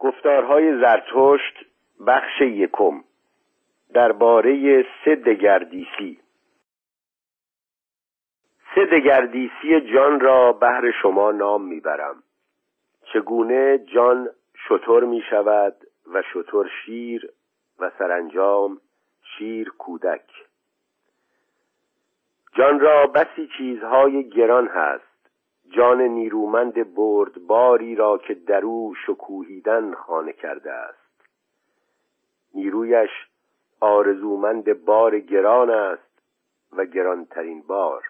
[0.00, 1.66] گفتارهای زرتشت
[2.06, 3.04] بخش یکم
[3.94, 6.18] درباره سه دگردیسی.
[8.74, 12.22] سه دگردیسی جان را بهر شما نام می‌برم.
[13.12, 14.28] چگونه جان
[14.68, 15.76] شطور می شود
[16.14, 17.30] و شطور شیر
[17.78, 18.80] و سرانجام
[19.22, 20.26] شیر کودک؟
[22.52, 25.09] جان را بسی چیزهای گران هست.
[25.70, 31.28] جان نیرومند بردباری را که درو شکوهیدن خانه کرده است.
[32.54, 33.10] نیرویش
[33.80, 36.22] آرزومند بار گران است
[36.72, 38.04] و گرانترین بار.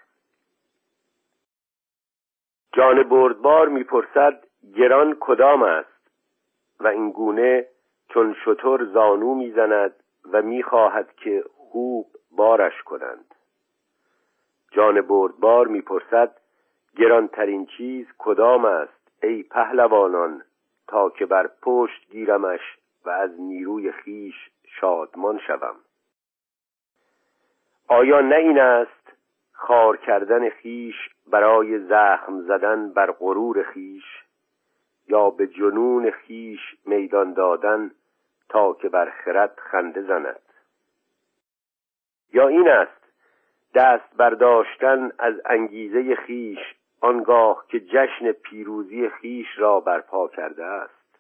[2.72, 6.10] جان بردبار می‌پرسد گران کدام است؟
[6.80, 7.66] و این گونه
[8.08, 9.94] چون شطور زانو می‌زند
[10.32, 13.34] و می‌خواهد که خوب بارش کنند.
[14.70, 16.39] جان بردبار می‌پرسد
[16.96, 20.42] گرانترین چیز کدام است ای پهلوانان؟
[20.88, 22.60] تا که بر پشت گیرمش
[23.04, 25.76] و از نیروی خیش شادمان شوم.
[27.88, 29.12] آیا نه این است
[29.52, 30.94] خار کردن خیش
[31.26, 34.04] برای زخم زدن بر غرور خیش؟
[35.08, 37.90] یا به جنون خیش میدان دادن
[38.48, 40.40] تا که بر خرد خنده زند؟
[42.32, 43.00] یا این است
[43.74, 46.58] دست برداشتن از انگیزه خیش
[47.00, 51.18] آنگاه که جشن پیروزی خیش را برپا کرده است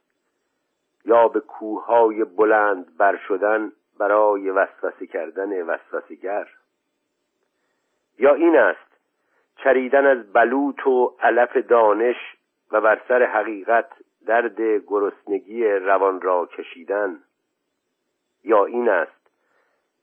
[1.04, 6.48] یا به کوههای بلند بر شدن برای وسوسه کردن وسوسهگر
[8.18, 8.90] یا این است
[9.56, 12.16] چریدن از بلوط و علف دانش
[12.72, 13.90] و بر سر حقیقت
[14.26, 17.20] درد گرسنگی روان را کشیدن
[18.44, 19.30] یا این است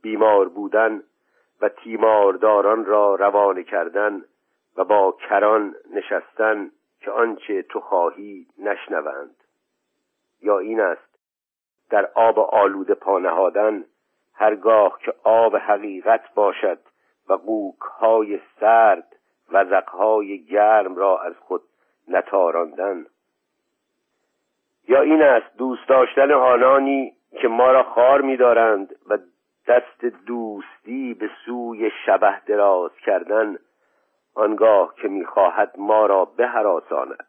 [0.02, 1.04] بیمار بودن
[1.62, 4.24] و تیمارداران را روانه کردن
[4.78, 9.36] و با کران نشستن که آنچه تو خواهی نشنوند.
[10.42, 11.20] یا این است
[11.90, 13.86] در آب آلوده پانهادن
[14.34, 16.80] هرگاه که آب حقیقت باشد
[17.30, 19.16] و قوک های سرد
[19.52, 21.62] و های گرم را از خود
[22.08, 23.06] نتاراندن.
[24.88, 29.18] یا این است دوست داشتن آنانی که ما را خار می‌دارند و
[29.68, 33.58] دست دوستی به سوی شبه دراز کردن
[34.38, 37.28] آنگاه که می‌خواهد ما را بهراساند.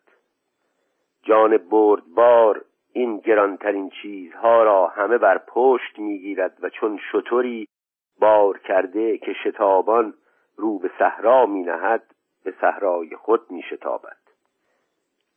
[1.22, 7.68] جان بردبار این گرانترین چیزها را همه بر پشت می‌گیرد و چون شطوری
[8.20, 10.14] بار کرده که شتابان
[10.56, 12.02] رو به صحرا می نهد
[12.44, 14.16] به صحرای خود می شتابد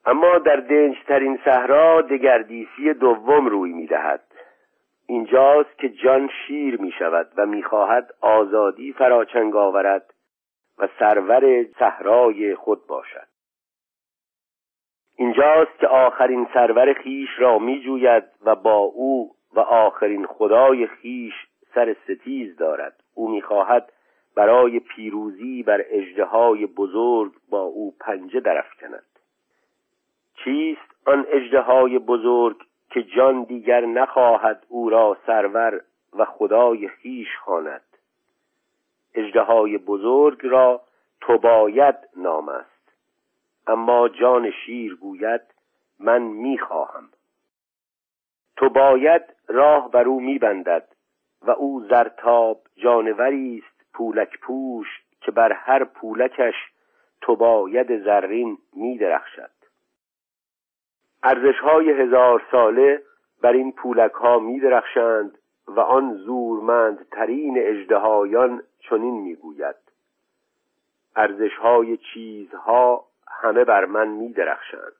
[0.06, 4.24] اما در دنجترین صحرا دگردیسی دوم روی می دهد
[5.08, 10.14] اینجاست که جان شیر می شود و می خواهد آزادی فراچنگ آورد
[10.82, 13.28] و سرور صحرای خود باشد.
[15.16, 21.34] اینجاست که آخرین سرور خیش را می جوید و با او و آخرین خدای خیش
[21.76, 23.04] سر ستیز دارد.
[23.14, 23.92] او می‌خواهد
[24.36, 29.06] برای پیروزی بر اجدهای بزرگ با او پنجه درفکند
[30.44, 32.58] چیست آن اجدهای بزرگ
[32.90, 35.82] که جان دیگر نخواهد او را سرور
[36.14, 37.91] و خدای خیش خواند؟
[39.16, 40.82] اجدهای بزرگ را
[41.22, 42.94] تو باید نام است.
[43.68, 45.42] اما جان شیر گوید
[46.00, 47.10] من می‌خواهم
[48.58, 50.88] تو باید راه بر او میبندد
[51.42, 54.88] و او زرتاب جانوری است پولک پوش
[55.22, 56.56] که بر هر پولکش
[57.22, 59.52] تو باید زرین میدرخشد
[61.24, 63.02] ارزش های هزار ساله
[63.42, 69.76] بر این پولک ها میدرخشند و آن زورمند ترین اجدهایان چنین می‌گوید.
[71.16, 74.94] ارزش های چیزها همه بر من میدرخشند.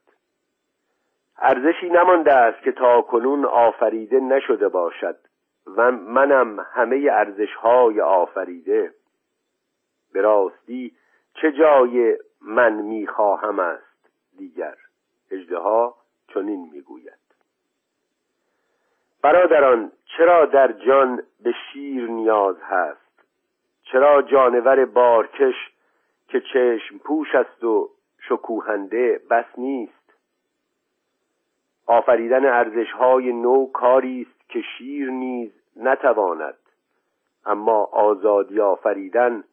[1.38, 5.16] ارزشی نمانده است که تا کنون آفریده نشده باشد
[5.76, 8.94] و منم همه ارزش های آفریده.
[10.12, 10.96] به راستی
[11.34, 14.76] چه جای من می‌خواهم است؟ دیگر
[15.30, 15.96] اجدها
[16.34, 17.22] چنین می‌گوید.
[19.22, 23.11] برادران چرا در جان به شیر نیاز هست؟
[23.92, 25.54] چرا جانور بارکش
[26.28, 27.90] که چشم پوش است و
[28.28, 30.14] شکوهنده بس نیست؟
[31.86, 36.58] آفریدن ارزش های نو کاری است که شیر نیز نتواند.
[37.46, 39.44] اما آزادی آفریدن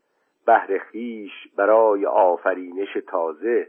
[0.46, 3.68] بهر خیش برای آفرینش تازه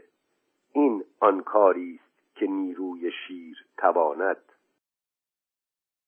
[0.73, 4.41] این آن کاری است که نیروی شیر تواند.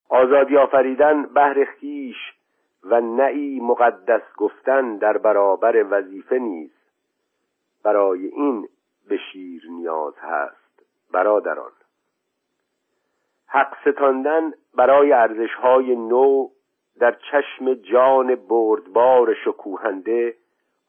[0.10, 2.34] آزادی آفریدن بهر خیش
[2.84, 6.72] و نعی مقدس گفتن در برابر وظیفه نیز.
[7.84, 8.68] برای این
[9.10, 11.72] به شیر نیاز هست برادران.
[13.48, 16.50] حق ستاندن برای ارزشهای نو
[17.00, 20.36] در چشم جان بردبار شکوهنده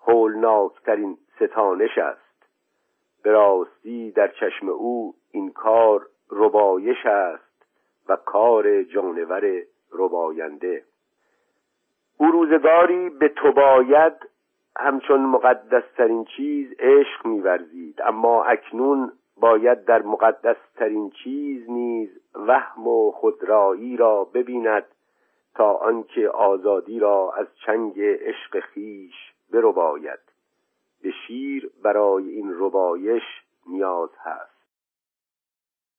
[0.00, 2.46] هولناکترین ستانش است.
[3.22, 7.66] به راستی در چشم او این کار ربایش است
[8.08, 9.62] و کار جانور
[9.92, 10.84] رباینده.
[12.18, 14.12] او روزگاری به تو باید
[14.76, 18.02] همچون مقدسترین چیز عشق میورزید.
[18.02, 24.84] اما اکنون باید در مقدسترین چیز نیز وهم و خودرایی را ببیند
[25.54, 29.14] تا آنکه آزادی را از چنگ عشق خیش
[29.52, 30.18] برباید.
[31.02, 33.22] به شیر برای این ربایش
[33.66, 34.54] نیاز هست.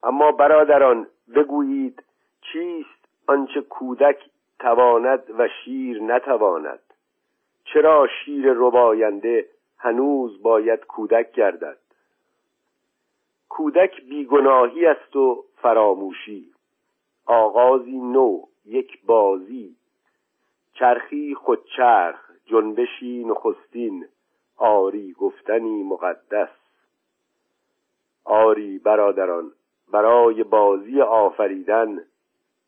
[0.04, 2.04] اما برادران بگویید
[2.42, 4.30] چیست آنچه کودک
[4.60, 6.80] تواند و شیر نتواند.
[7.64, 9.46] چرا شیر رباینده
[9.78, 11.78] هنوز باید کودک گردد؟
[13.50, 16.52] کودک بیگناهی است و فراموشی.
[17.26, 19.76] آغازی نو یک بازی.
[20.74, 24.08] چرخی خودچرخ جنبشی نخستین.
[24.58, 26.50] آری گفتنی مقدس.
[28.24, 29.52] آری برادران
[29.92, 32.00] برای بازی آفریدن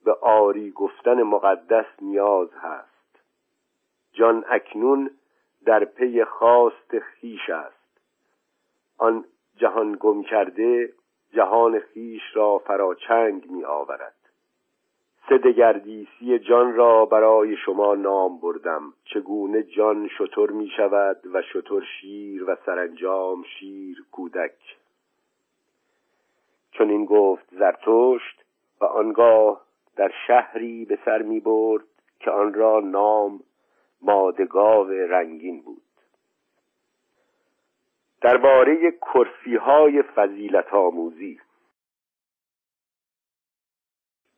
[0.07, 3.19] به آری گفتن مقدس نیاز هست.
[4.11, 5.11] جان اکنون
[5.65, 8.01] در پی خواست خیش است.
[8.97, 9.25] آن
[9.55, 10.93] جهان گم کرده
[11.33, 14.15] جهان خیش را فراچنگ می آورد.
[15.29, 18.93] سدگردیسی جان را برای شما نام بردم.
[19.05, 24.77] چگونه جان شطور می شود و شطور شیر و سرانجام شیر کودک.
[26.71, 28.43] چون این گفت زرتشت
[28.81, 29.66] و آنگاه
[29.97, 31.83] در شهری به سر می برد
[32.19, 33.39] که آن را نام
[34.01, 35.81] مادگاو رنگین بود.
[38.21, 41.39] درباره کرسی های فضیلت آموزی.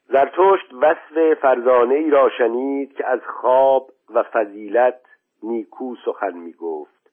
[0.08, 5.02] زرتشت وصف فرزانه ای را شنید که از خواب و فضیلت
[5.44, 7.12] نیکو سخن می گفت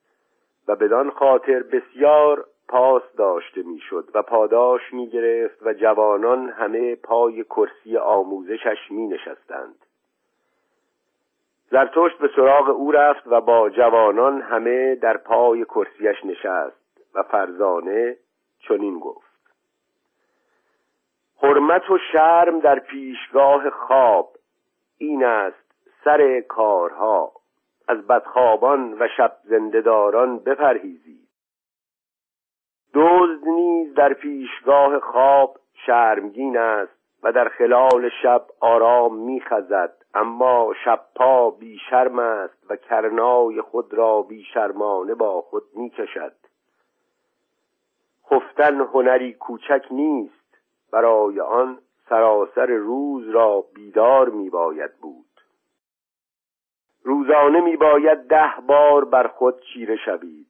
[0.69, 7.45] و بدان خاطر بسیار پاس داشته می‌شد و پاداش می گرفت و جوانان همه پای
[7.45, 9.87] کرسی آموزشش می نشستند
[11.71, 18.17] زرتشت به سراغ او رفت و با جوانان همه در پای کرسیش نشست و فرزانه
[18.59, 19.27] چنین گفت.
[21.43, 24.33] حرمت و شرم در پیشگاه خواب
[24.99, 25.67] این است
[26.05, 27.33] سر کارها.
[27.89, 31.26] از بدخوابان و شب زندهداران بپرهیزید.
[32.97, 41.01] دزد نیز در پیشگاه خواب شرمگین است و در خلال شب آرام میخزد اما شب
[41.15, 46.33] پا بی شرم است و کرنای خود را بی شرمانه با خود می‌کشد.
[48.31, 50.59] خفتن هنری کوچک نیست
[50.93, 51.79] برای آن
[52.09, 55.41] سراسر روز را بیدار میباید بود.
[57.03, 60.47] روزانه میباید ده بار بر خود چیره شوید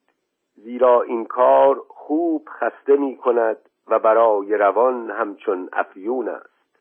[0.55, 3.57] زیرا این کار خوب خسته می کند
[3.87, 6.81] و برای روان همچون افیون است.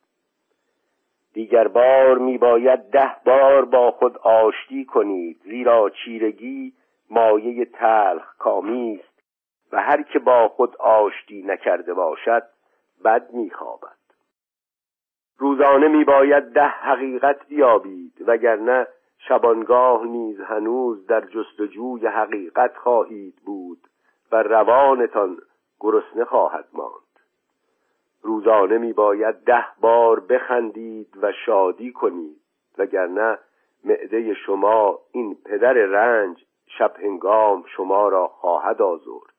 [1.34, 6.74] دیگر بار می باید ده بار با خود آشتی کنید زیرا چیرگی
[7.10, 9.24] مایه تلخ کامی است
[9.72, 12.44] و هر که با خود آشتی نکرده باشد
[13.06, 13.98] بد می خوابد
[15.38, 23.80] روزانه می باید ده حقیقت بیابید وگرنه شبانگاه نیز هنوز در جستجوی حقیقت خواهید بود.
[24.32, 25.38] و روانتان
[25.80, 26.92] گرسنه خواهد ماند.
[28.22, 32.42] روزانه می باید ده بار بخندید و شادی کنید
[32.78, 33.38] وگرنه
[33.84, 39.36] معده شما این پدر رنج شب هنگام شما را خواهد آزرد.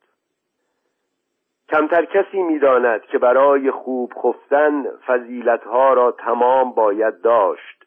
[1.68, 7.86] کمتر کسی می‌داند که برای خوب خفتن فضیلتها را تمام باید داشت.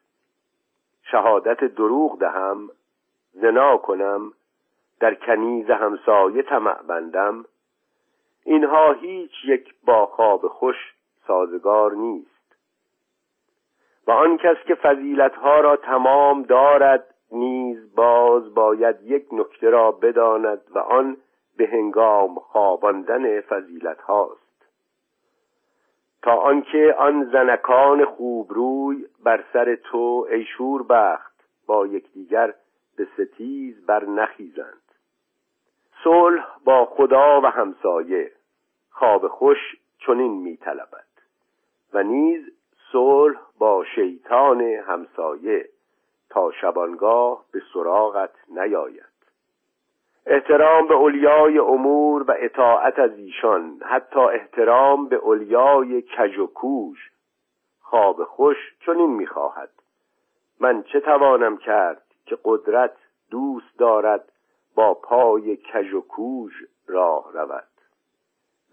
[1.04, 2.70] شهادت دروغ دهم
[3.34, 4.34] زنا کنم
[5.00, 7.46] در کنیز همسایه طمع بندم.
[8.44, 10.76] اینها هیچ یک با خواب خوش
[11.28, 12.40] سازگار نیست.
[14.08, 20.62] و آن کس که فضیلتها را تمام دارد نیز باز باید یک نکته را بداند
[20.76, 21.18] و آن
[21.58, 24.66] به هنگام خواباندن فضیلت هاست
[26.22, 30.46] تا آنکه آن زنکان خوبروی بر سر تو ای
[30.90, 31.34] بخت
[31.68, 32.54] با یکدیگر
[32.98, 34.89] به ستیز بر نخیزند
[36.04, 38.32] صلح با خدا و همسایه.
[38.90, 39.58] خواب خوش
[40.00, 41.06] چنین میطلبد
[41.94, 42.52] و نیز
[42.92, 45.70] صلح با شیطان همسایه
[46.30, 49.10] تا شبانگاه به سراغت نیاید.
[50.26, 57.12] احترام به اولیای امور و اطاعت از ایشان حتی احترام به اولیای کج و کوش
[57.82, 59.70] خواب خوش چنین می‌خواهد
[60.60, 62.96] من چه توانم کرد که قدرت
[63.32, 64.32] دوست دارد
[64.76, 66.54] با پای کژ و کوژ
[66.88, 67.68] راه رود.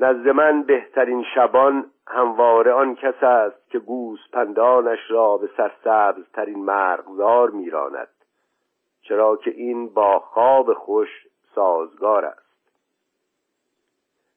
[0.00, 5.50] نزد من بهترین شبان همواره آن کس است که گوسپندانش را به
[6.32, 8.08] ترین مرغزار میراند
[9.02, 11.08] چرا که این با خواب خوش
[11.54, 12.46] سازگار است.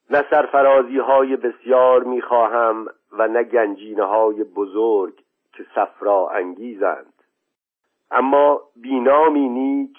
[0.09, 5.23] نه سرفرازی های بسیار می‌خواهم و نه گنجینه های بزرگ
[5.53, 7.13] که صفرا انگیزند
[8.11, 9.97] اما بینامی نیک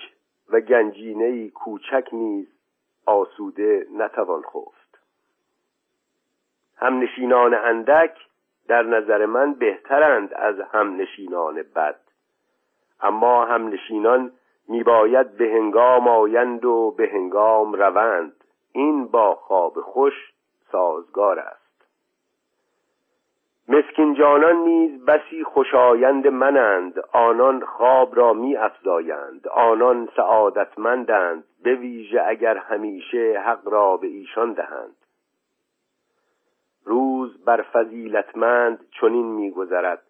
[0.51, 2.49] و گنجینه کوچک نیز
[3.07, 5.01] آسوده نتوان خفت.
[6.77, 8.19] همنشینان اندک
[8.69, 12.01] در نظر من بهترند از همنشینان بد.
[13.01, 14.33] اما همنشینان
[14.69, 18.45] میباید به هنگام آیند و به هنگام روند.
[18.73, 20.15] این با خواب خوش
[20.73, 21.60] سازگار است.
[23.73, 32.23] مسکین جانان نیز بسی خوشایند منند آنان خواب را می افزایند آنان سعادتمندند به ویژه
[32.27, 34.97] اگر همیشه حق را به ایشان دهند.
[36.85, 40.03] روز بر فضیلتمند چنین میگذرد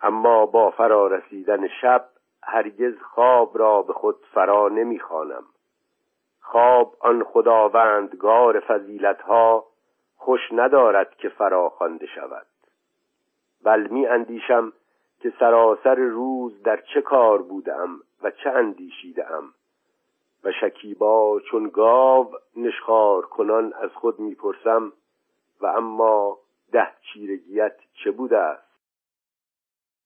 [0.00, 2.04] اما با فرا رسیدن شب
[2.42, 5.44] هرگز خواب را به خود فرا نمی‌خوانم
[6.40, 9.64] خواب آن خداوندگار فضیلتها
[10.16, 12.46] خوش ندارد که فرا خوانده شود.
[13.64, 14.72] بل می اندیشم
[15.20, 19.54] که سراسر روز در چه کار بودم و چه اندیشیدم.
[20.44, 24.92] و شکیبا چون گاو نشخار کنان از خود می‌پرسم
[25.60, 26.38] و اما
[26.72, 28.74] ده چیرگیت چه بوده است؟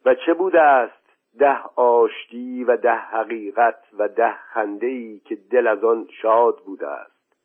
[0.05, 0.99] و چه بوده است
[1.39, 6.89] ده آشتی و ده حقیقت و ده خنده ای که دل از آن شاد بوده
[6.89, 7.37] است؟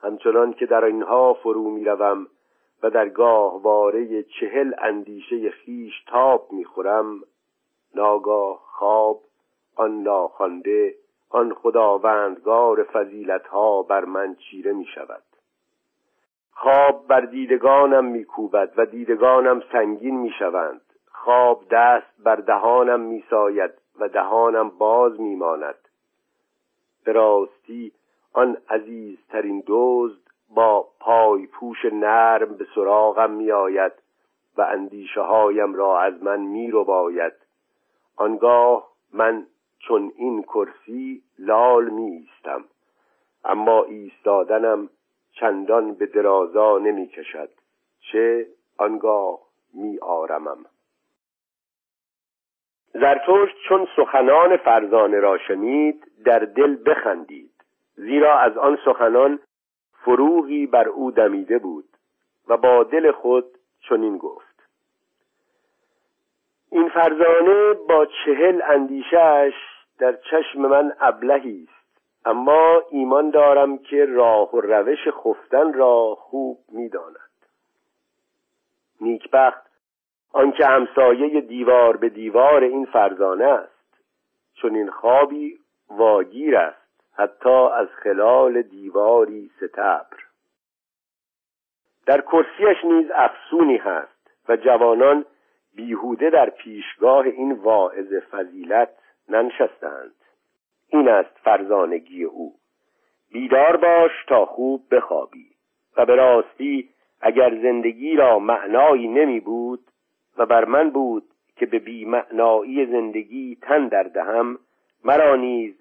[0.00, 2.26] همچنان که در اینها فرو می‌روم
[2.82, 7.20] و در گاهواره چهل اندیشه خیش تاب می‌خورم.
[7.94, 9.20] ناگاه خواب
[9.76, 10.94] آن ناخوانده
[11.30, 15.22] آن خداوندگار فضیلتها بر من چیره می شود
[16.50, 20.80] خواب بر دیدگانم میکوبد و دیدگانم سنگین می‌شوند.
[21.12, 25.88] خواب دست بر دهانم میساید و دهانم باز میماند.
[27.04, 27.92] به راستی
[28.32, 33.92] آن عزیزترین دزد با پای پوش نرم به سراغم می آید
[34.56, 37.32] و اندیشه هایم را از من می رو باید
[38.16, 39.46] آنگاه من
[39.78, 42.64] چون این کرسی لال می ایستم
[43.44, 44.90] اما ایستادنم
[45.32, 47.50] چندان به درازا نمی کشد
[48.12, 48.46] چه
[48.78, 49.38] آنگاه
[49.74, 50.64] می آرمم
[52.92, 57.50] زرتشت چون سخنان فرزانه را شنید در دل بخندید
[57.94, 59.38] زیرا از آن سخنان
[60.06, 61.88] فروغی بر او دمیده بود
[62.48, 63.44] و با دل خود
[63.88, 64.68] چنین گفت.
[66.70, 69.54] این فرزانه با چهل اندیشش
[69.98, 76.58] در چشم من ابلهی است اما ایمان دارم که راه و روش خفتن را خوب
[76.68, 77.16] می‌داند.
[79.00, 79.66] نیکبخت
[80.32, 83.98] آنکه همسایه دیوار به دیوار این فرزانه است
[84.54, 85.58] چون این خوابی
[85.90, 86.85] واگیر است.
[87.16, 90.26] حتی از خلال دیواری ستبر.
[92.06, 95.24] در کرسیش نیز افسونی هست و جوانان
[95.74, 98.88] بیهوده در پیشگاه این واعظ فضیلت
[99.28, 100.14] ننشستند.
[100.88, 102.54] این است فرزانگی او.
[103.32, 105.50] بیدار باش تا خوب بخوابی
[105.96, 106.88] و به راستی
[107.20, 109.80] اگر زندگی را معنایی نمی بود
[110.36, 111.24] و بر من بود
[111.56, 114.58] که به بیمعنایی زندگی تن در دهم
[115.04, 115.74] مرا نیز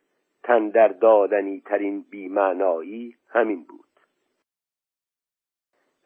[0.46, 3.86] تن در دادنی ترین بیمعنایی همین بود.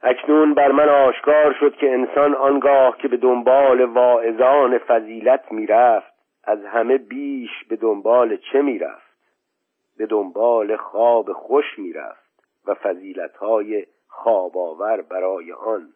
[0.02, 6.66] اکنون بر من آشکار شد که انسان آنگاه که به دنبال واعظان فضیلت می‌رفت از
[6.66, 9.18] همه بیش به دنبال چه می‌رفت؟
[9.98, 15.90] به دنبال خواب خوش می‌رفت و فضیلتهای خواباور برای آن.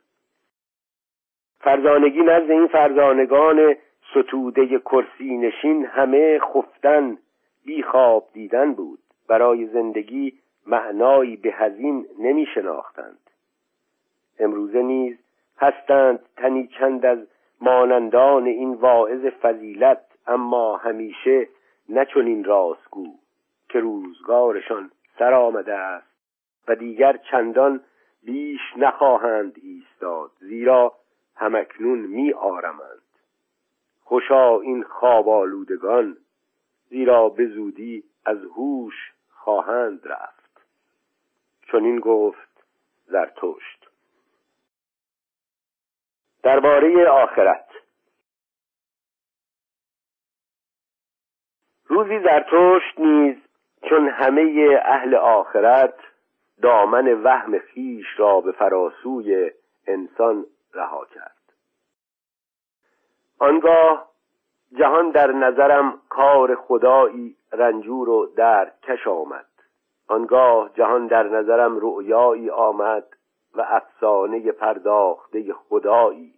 [1.60, 3.76] فرزانگی نزد این فرزانگان
[4.12, 7.18] ستوده کرسی نشین همه خفتن
[7.65, 9.00] بی خواب دیدن بود.
[9.27, 10.34] برای زندگی
[10.67, 13.29] معنایی به هزین نمی شناختند.
[14.39, 15.17] امروزه نیز
[15.58, 17.20] هستند تنی چند از
[17.62, 21.48] مانندان این واعظ فضیلت اما همیشه
[21.89, 23.08] نچنین راستگو
[23.70, 26.08] که روزگارشان سر آمده است
[26.67, 27.82] و دیگر چندان
[28.24, 30.93] بیش نخواهند ایستاد زیرا
[31.36, 33.01] همکنون می آرمند.
[34.03, 36.17] خوشا این خواب آلودگان
[36.94, 40.62] زیرا به زودی از هوش خواهند رفت.
[41.62, 42.66] چون این گفت
[43.06, 43.88] زرتشت
[46.44, 47.70] درباره آخرت.
[51.86, 53.38] روزی زرتشت نیز
[53.90, 56.00] چون همه اهل آخرت
[56.62, 59.52] دامن وهم خیش را به فراسوی
[59.88, 61.54] انسان رها کرد.
[63.40, 64.12] آنگاه
[64.77, 69.46] جهان در نظرم کار خدایی رنجور و درد کش آمد.
[70.08, 73.08] آنگاه جهان در نظرم رؤیایی آمد
[73.56, 76.34] و افسانه پرداخته خدایی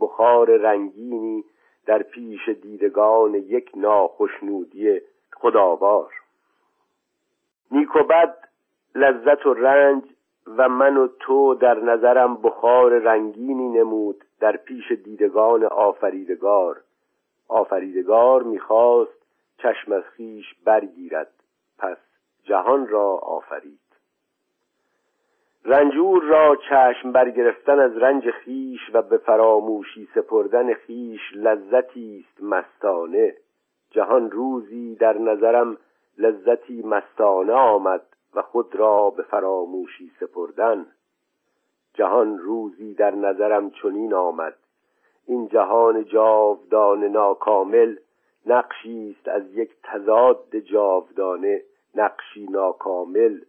[0.00, 1.44] بخار رنگینی
[1.86, 5.00] در پیش دیدگان یک ناخشنودی
[5.34, 6.12] خداوار.
[7.70, 8.36] نیک و بد
[8.94, 10.02] لذت و رنج
[10.56, 16.76] و من و تو در نظرم بخار رنگینی نمود در پیش دیدگان آفریدگار.
[17.48, 19.18] آفریدگار می‌خواست
[19.58, 21.32] چشم از خیش برگیرد
[21.78, 21.96] پس
[22.44, 23.80] جهان را آفرید.
[25.64, 33.34] رنجور را چشم برگرفتن از رنج خیش و به فراموشی سپردن خیش لذتی است مستانه.
[33.90, 35.76] جهان روزی در نظرم
[36.18, 38.02] لذتی مستانه آمد
[38.34, 40.86] و خود را به فراموشی سپردن.
[41.94, 44.54] جهان روزی در نظرم چنین آمد.
[45.28, 47.96] این جهان جاودان ناکامل
[48.46, 51.62] نقشی است از یک تضاد جاودانه
[51.94, 53.40] نقشی ناکامل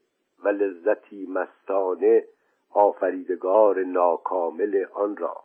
[0.44, 2.24] و لذتی مستانه
[2.74, 5.38] آفریدگار ناکامل آن را.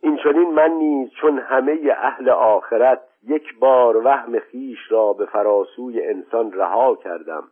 [0.00, 6.06] این چنین من نیز چون همه اهل آخرت یک بار وهم خیش را به فراسوی
[6.06, 7.48] انسان رها کردم.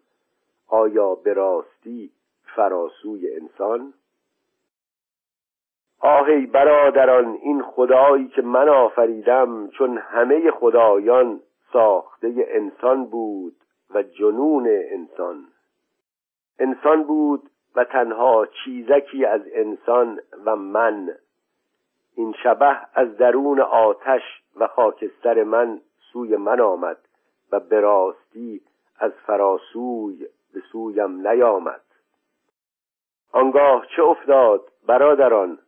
[0.69, 2.11] آیا به راستی
[2.57, 3.95] فراسوی انسان؟
[6.01, 11.41] آهی برادران این خدایی که من آفریدم چون همه خدایان
[11.73, 13.57] ساخته انسان بود
[13.95, 15.45] و جنون انسان.
[16.59, 21.11] انسان بود و تنها چیزکی از انسان و من.
[22.15, 24.23] این شبه از درون آتش
[24.57, 25.81] و خاکستر من
[26.13, 26.99] سوی من آمد
[27.53, 28.61] و به راستی
[28.99, 31.81] از فراسوی به سویم نیامد.
[33.33, 35.59] آنگاه چه افتاد برادران؟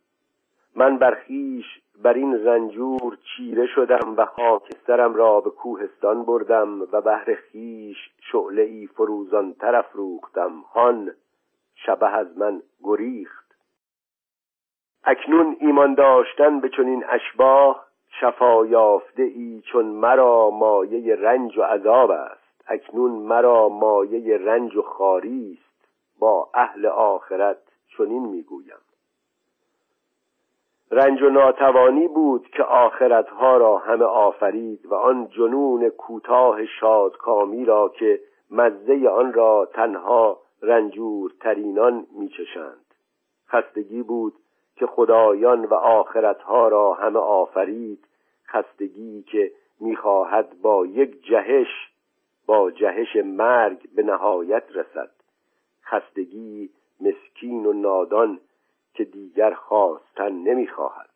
[0.75, 1.65] من برخیش
[2.03, 7.97] بر این رنجور چیره شدم و خاکسترم را به کوهستان بردم و بهر خیش
[8.31, 11.11] شعله ای فروزان طرف روختم هان
[11.75, 13.41] شبه از من گریخت.
[15.03, 17.85] اکنون ایمان داشتن به چنین اشباه
[18.19, 22.63] شفا یافته ای چون مرا مایه رنج و عذاب است.
[22.67, 25.87] اکنون مرا مایه رنج و خاری است
[26.19, 27.57] با اهل آخرت
[27.97, 28.77] چنین می‌گویم.
[30.91, 37.89] رنج و ناتوانی بود که آخرتها را همه آفرید و آن جنون کوتاه شادکامی را
[37.89, 38.19] که
[38.51, 42.85] مزه آن را تنها رنجور ترینان میچشند.
[43.49, 44.33] خستگی بود
[44.75, 48.07] که خدایان و آخرتها را همه آفرید
[48.47, 51.91] خستگی که می‌خواهد با یک جهش
[52.45, 55.11] با جهش مرگ به نهایت رسد.
[55.85, 56.69] خستگی
[57.01, 58.39] مسکین و نادان
[58.93, 61.09] که دیگر خواستن نمی‌خواهد.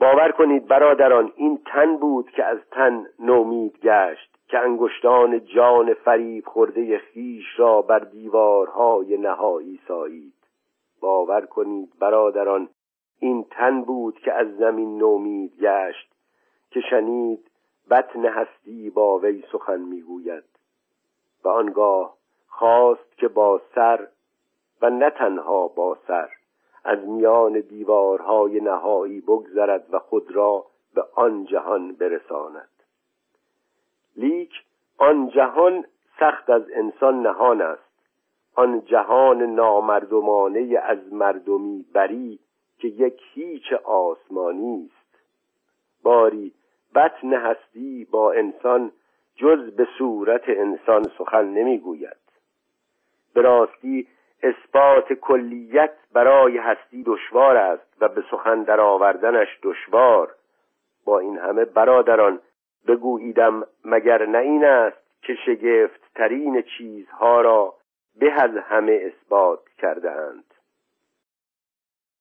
[0.00, 6.46] باور کنید برادران این تن بود که از تن نومید گشت که انگشتان جان فریب
[6.46, 10.34] خورده خیش را بر دیوارهای نهایی سایید.
[11.00, 12.68] باور کنید برادران
[13.20, 16.12] این تن بود که از زمین نومید گشت
[16.70, 17.50] که شنید
[17.90, 20.44] بطن هستی با وی سخن می‌گوید.
[21.44, 22.16] و آنگاه
[22.48, 24.08] خواست که با سر
[24.82, 26.28] و نه تنها با سر.
[26.86, 32.68] از میان دیوارهای نهایی بگذرد و خود را به آن جهان برساند.
[34.16, 34.50] لیک
[34.98, 35.84] آن جهان
[36.20, 37.82] سخت از انسان نهان است.
[38.54, 42.38] آن جهان نامردمانه از مردمی بری
[42.78, 45.22] که یک هیچ آسمانی است.
[46.02, 46.52] باری
[46.94, 48.92] بطن هستی با انسان
[49.36, 52.16] جز به صورت انسان سخن نمی‌گوید.
[53.34, 54.08] به راستی
[54.42, 60.34] اثبات کلیت برای هستی دشوار است و به سخن درآوردنش دشوار.
[61.04, 62.40] با این همه برادران
[62.88, 67.74] بگوییدم مگر نه این است که شگفت ترین چیزها را
[68.18, 70.54] به از همه اثبات کرده اند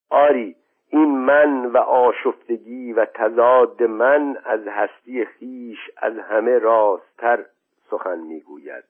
[0.10, 0.56] آری
[0.90, 7.46] این من و آشفتگی و تضاد من از هستی خیش از همه راستتر
[7.90, 8.84] سخن می‌گوید.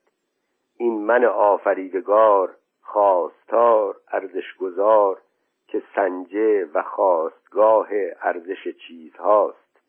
[0.78, 5.22] این من آفریدگار خواستار ارزشگذار
[5.68, 7.88] که سنجه و خواستگاه
[8.22, 9.82] ارزش چیزهاست.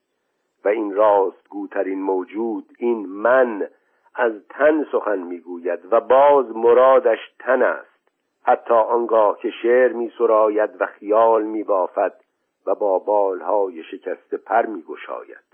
[0.64, 3.68] و این راست گوترین موجود این من
[4.14, 7.96] از تن سخن می‌گوید و باز مرادش تن است.
[8.42, 12.20] حتی آنگاه که شعر می سراید و خیال می بافد
[12.66, 15.46] و با بالهای شکسته پر می گشاید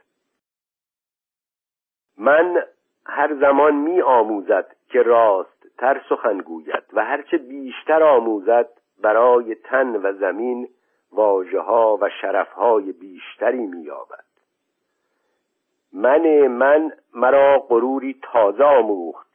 [2.19, 2.65] من
[3.07, 8.69] هر زمان می آموزد که راست تر سخن گوید و هرچه بیشتر آموزد
[9.03, 10.69] برای تن و زمین
[11.13, 14.25] واجه ها و شرف های بیشتری می یابد
[15.93, 19.27] من من مرا غروری تازه آموخت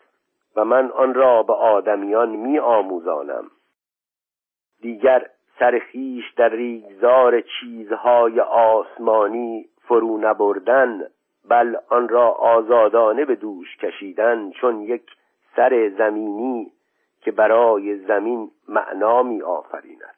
[0.56, 3.52] و من آن را به آدمیان می آموزانم
[4.82, 5.30] دیگر
[5.60, 11.08] سرخیش در ریگزار چیزهای آسمانی فرو نبردن
[11.50, 15.17] بل آن را آزادانه به دوش کشیدن چون یک
[15.58, 16.72] سر زمینی
[17.22, 20.18] که برای زمین معنا می آفریند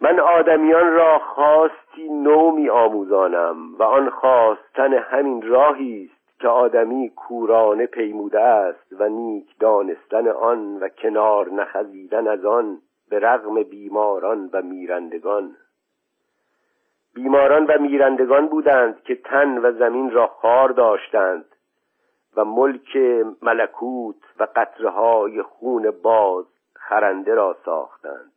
[0.00, 7.08] من آدمیان را خواستی نو می آموزانم و آن خواستن همین راهی است که آدمی
[7.08, 12.78] کورانه پیموده است و نیک دانستن آن و کنار نخزیدن از آن
[13.10, 15.56] به رغم بیماران و میرندگان.
[17.14, 21.44] بیماران و میرندگان بودند که تن و زمین را خار داشتند.
[22.36, 22.96] و ملک
[23.42, 28.32] ملکوت و قطرهای خون باز خرنده را ساختند.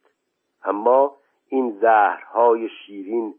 [0.63, 1.15] اما
[1.47, 3.33] این زهرهای شیرین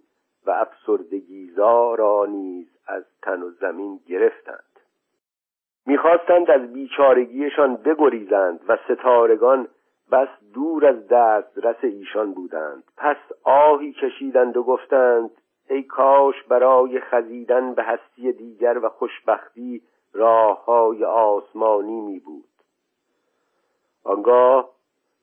[0.46, 4.64] و افسردگیزا را نیز از تن و زمین گرفتند.
[5.86, 9.68] می‌خواستند از بیچارگیشان بگریزند و ستارگان
[10.12, 12.84] بس دور از دسترس ایشان بودند.
[12.96, 15.30] پس آهی کشیدند و گفتند
[15.70, 19.82] ای کاش برای خزیدن به هستی دیگر و خوشبختی
[20.14, 22.48] راه های آسمانی می بود
[24.04, 24.70] آنگاه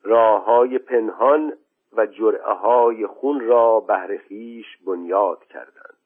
[0.03, 1.53] راه های پنهان
[1.93, 5.97] و جرعه های خون را بهر خویش بنیاد کردند.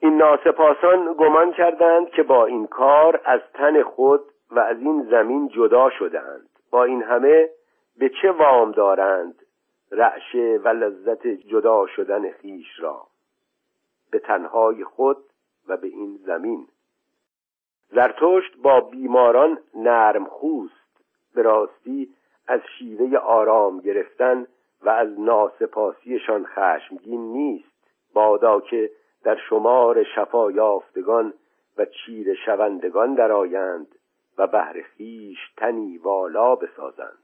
[0.00, 5.48] این ناسپاسان گمان کردند که با این کار از تن خود و از این زمین
[5.48, 6.48] جدا شدهاند.
[6.70, 7.50] با این همه
[7.98, 9.42] به چه وام دارند
[9.90, 13.06] رعشه و لذت جدا شدن خیش را؟
[14.10, 15.16] به تنهای خود
[15.68, 16.68] و به این زمین.
[17.90, 22.08] زرتشت با بیماران نرم خوست به راستی
[22.48, 24.46] از شیوه آرام گرفتن
[24.82, 27.68] و از ناسپاسیشان خشمگین نیست.
[28.14, 28.90] بادا که
[29.24, 31.34] در شمار شفا یافتگان
[31.78, 33.86] و چیر شوندگان درآیند
[34.38, 37.18] و بهر خیش تنی والا بسازند.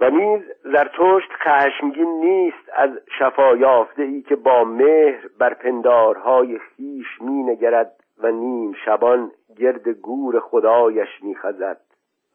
[0.00, 7.06] و نیز زرتشت خشمگین نیست از شفا یافته ای که با مهر بر پندارهای خیش
[7.20, 11.80] می نگرد و نیم شبان گرد گور خدایش می خزد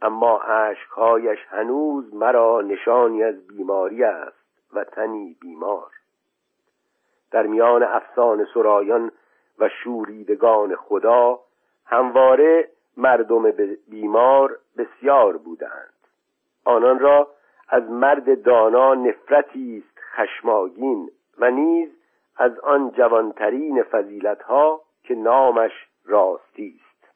[0.01, 4.37] اما عشقهایش هنوز مرا نشانی از بیماری است
[4.73, 5.91] و تنی بیمار.
[7.31, 9.11] در میان افسان سرایان
[9.59, 11.39] و شوریدگان خدا
[11.85, 13.51] همواره مردم
[13.87, 15.93] بیمار بسیار بودند.
[16.65, 17.27] آنان را
[17.69, 21.89] از مرد دانا نفرتی است خشماگین و نیز
[22.37, 25.71] از آن جوانترین فضیلتها که نامش
[26.05, 27.13] راستی است.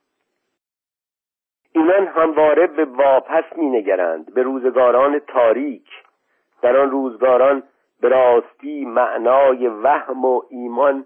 [1.71, 5.89] اینان همواره به واپس مینگرند به روزگاران تاریک.
[6.61, 7.63] در آن روزگاران
[8.01, 11.05] به راستی معنای وهم و ایمان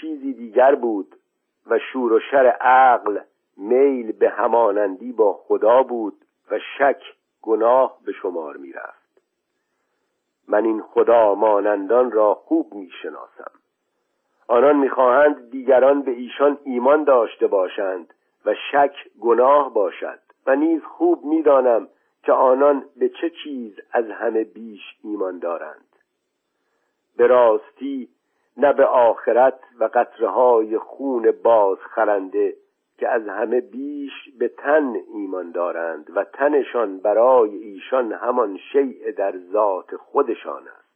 [0.00, 1.16] چیزی دیگر بود
[1.66, 3.20] و شور و شر عقل
[3.56, 7.02] میل به همانندی با خدا بود و شک
[7.42, 9.22] گناه به شمار می رفت
[10.48, 13.50] من این خدا مانندان را خوب می شناسم
[14.48, 21.24] آنان می‌خواهند دیگران به ایشان ایمان داشته باشند و شک گناه باشد و نیز خوب
[21.24, 21.88] می‌دانم
[22.22, 25.88] که آنان به چه چیز از همه بیش ایمان دارند.
[27.16, 28.08] به راستی
[28.56, 32.56] نه به آخرت و قطره های خون باز خرنده
[32.98, 39.38] که از همه بیش به تن ایمان دارند و تنشان برای ایشان همان شیء در
[39.52, 40.87] ذات خودشان است.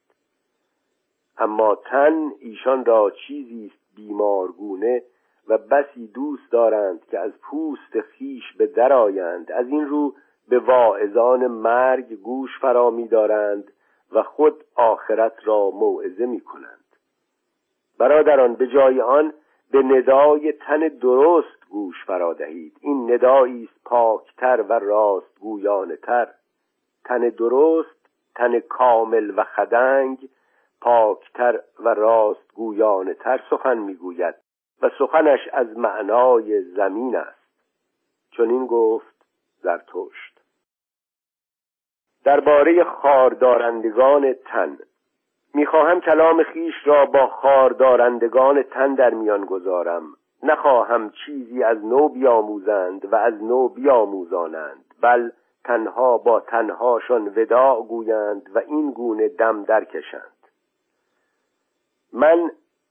[1.39, 5.03] اما تن ایشان را چیزی است بیمارگونه
[5.49, 10.15] و بسی دوست دارند که از پوست خیش به درآیند از این رو
[10.49, 13.73] به واعظان مرگ گوش فرا دارند
[14.13, 16.97] و خود آخرت را موعظه می کنند.
[17.99, 19.33] برادران به جای آن
[19.71, 22.77] به ندای تن درست گوش فرا دهید.
[22.81, 26.29] این ندایی است پاکتر و راست گویانه تر
[27.05, 30.29] تن درست تن کامل و خدنگ
[30.83, 34.35] پاکتر و راست گویانه تر سخن می‌گوید
[34.83, 37.49] و سخنش از معنای زمین است.
[38.31, 39.27] چون این گفت
[39.63, 40.41] زرتشت.
[42.25, 44.79] درباره خاردارندگان تن
[45.55, 50.03] می‌خواهم کلام خیش را با خاردارندگان تن در میان گذارم.
[50.43, 55.31] نخواهم چیزی از نو بیاموزند و از نو بیاموزانند بل
[55.65, 60.32] تنها با تنهاشان وداع گویند و این گونه دم درکشند.
[62.13, 62.51] من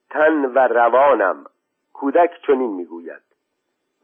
[0.09, 1.45] تن و روانم
[1.93, 3.21] کودک چنین می‌گوید.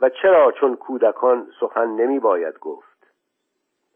[0.02, 3.08] و چرا چون کودکان سخن نمی باید گفت؟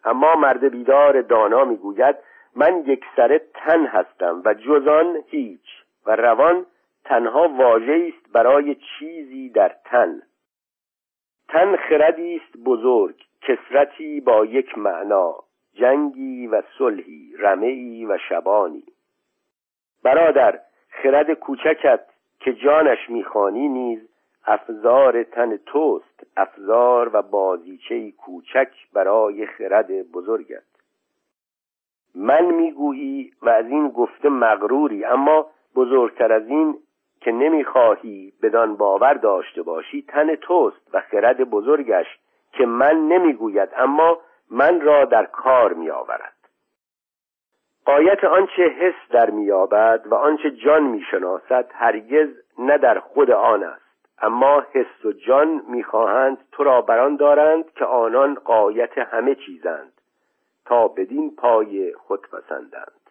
[0.04, 2.16] اما مرد بیدار دانا می‌گوید
[2.56, 6.66] من یک سره تن هستم و جزان هیچ و روان
[7.04, 10.22] تنها واژه است برای چیزی در تن.
[11.50, 15.36] تن خردی است بزرگ کسرتی با یک معنا
[15.74, 18.84] جنگی و صلحی رمعی و شبانی.
[20.04, 20.60] برادر
[21.04, 22.00] خرد کوچکت
[22.40, 24.00] که جانش می‌خوانی نیز
[24.46, 30.64] افزار تن توست افزار و بازیچه کوچک برای خرد بزرگت.
[32.16, 36.78] من می‌گویی و از این گفته مغروری اما بزرگتر از این
[37.22, 42.08] که نمی‌خواهی بدان باور داشته باشی تن توست و خرد بزرگش
[42.52, 44.18] که من نمی‌گوید اما
[44.50, 46.41] من را در کار میآورد.
[47.86, 53.82] قایت آنچه حس در مییابد و آنچه جان می‌شناسد هرگز نه در خود آن است.
[54.22, 59.94] اما حس و جان می‌خواهند تو را بران دارند که آنان قایت همه چیزند
[60.66, 63.02] تا بدین پای خود پسندند.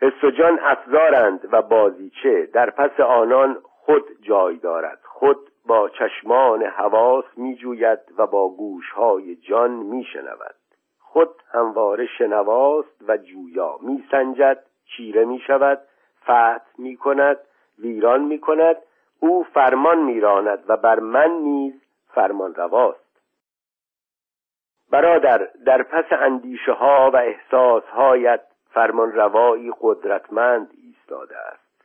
[0.00, 5.00] حس و جان افزارند و بازیچه در پس آنان خود جای دارد.
[5.04, 10.54] خود با چشمان حواس میجوید و با گوشهای جان میشنود.
[11.14, 15.80] خود همواره شنواست و جویا میسنجد چیره می‌شود
[16.22, 17.36] فتح می‌کند
[17.78, 18.76] ویران می‌کند
[19.20, 21.74] او فرمان میراند و بر من نیز
[22.14, 23.20] فرمان رواست.
[24.90, 31.84] برادر در پس اندیشه ها و احساسهایت فرمان روایی قدرتمند ایستاده است.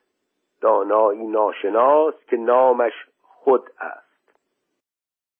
[0.61, 4.39] دانایی ناشناس که نامش خود است.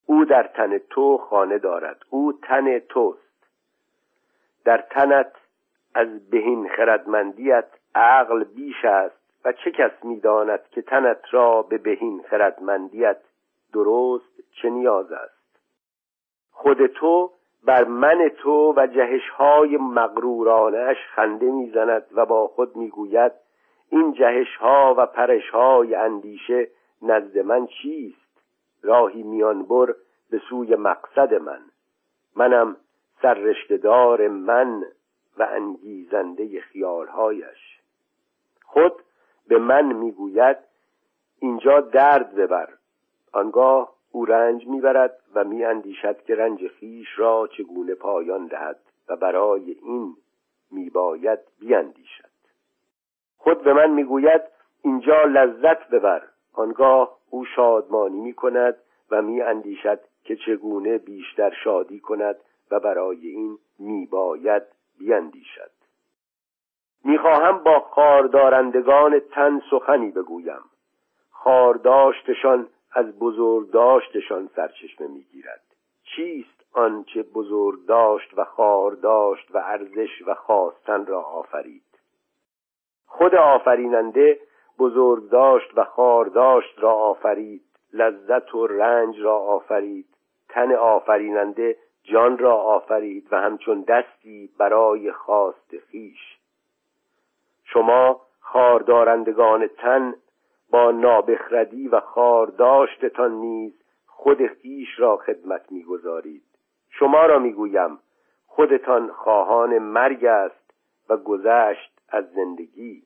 [0.05, 2.05] او در تن تو خانه دارد.
[2.09, 3.28] او تن توست.
[4.69, 5.31] در تنت
[5.95, 12.23] از بهین خردمندیت عقل بیش است و چه کس می‌داند که تنت را به بهین
[12.29, 13.17] خردمندیت
[13.73, 15.59] درست چه نیاز است؟
[16.51, 17.31] خود تو
[17.63, 23.31] بر من تو و جهش های مغرورانش خنده می‌زند و با خود می‌گوید
[23.89, 26.67] این جهش ها و پرش های اندیشه
[27.01, 28.41] نزد من چیست؟
[28.83, 29.95] راهی میانبر
[30.31, 31.61] به سوی مقصد من.
[32.35, 32.77] منم
[33.21, 34.83] سررشتدار من
[35.37, 37.79] و انگیزنده خیالهایش.
[38.63, 38.93] خود
[39.47, 40.57] به من می‌گوید
[41.39, 42.69] اینجا درد ببر.
[43.33, 48.79] آنگاه او رنج می‌برد و میاندیشد که رنج خیش را چگونه پایان دهد
[49.09, 50.15] و برای این
[50.71, 52.29] میباید بیاندیشد.
[53.37, 54.41] خود به من می‌گوید
[54.81, 56.23] اینجا لذت ببر.
[56.53, 58.77] آنگاه او شادمانی می کند
[59.11, 62.35] و می اندیشد که چگونه بیشتر شادی کند
[62.71, 64.63] و برای این می باید
[64.99, 65.71] بیاندیشد
[67.03, 70.61] می‌خواهم با خاردارندگان تن سخنی بگویم.
[71.31, 75.61] خارداشتشان از بزرگداشتشان سرچشمه می‌گیرد.
[76.03, 81.83] چیست آنچه بزرگ داشت و خار داشت و ارزش و خواستن را آفرید؟
[83.05, 84.39] خود آفریننده
[84.79, 90.05] بزرگ داشت و خار داشت را آفرید لذت و رنج را آفرید.
[90.49, 91.77] تن آفریننده
[92.11, 96.37] جان را آفرید و همچون دستی برای خواست خیش
[97.63, 100.13] شما خاردارندگان تن
[100.71, 103.73] با نابخردی و خارداشتتان نیز
[104.07, 106.43] خود خیش را خدمت می‌گذارید.
[106.89, 107.99] شما را می‌گویم
[108.47, 110.73] خودتان خواهان مرگ است
[111.09, 113.03] و گذشت از زندگی.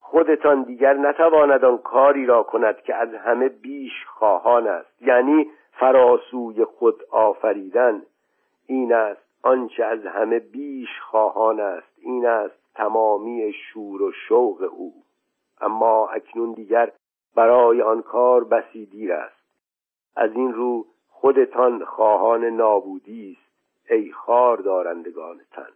[0.00, 5.02] خودتان دیگر نتواند آن کاری را کند که از همه بیش خواهان است.
[5.02, 8.02] یعنی فراسوی خود آفریدن.
[8.66, 11.92] این است آنچه از همه بیش خواهان است.
[11.98, 14.92] این است تمامی شور و شوق او.
[15.60, 16.92] اما اکنون دیگر
[17.34, 19.36] برای آن کار بسی دیر است.
[20.16, 25.72] از این رو خودتان خواهان نابودی است ای خار دارندگان تن.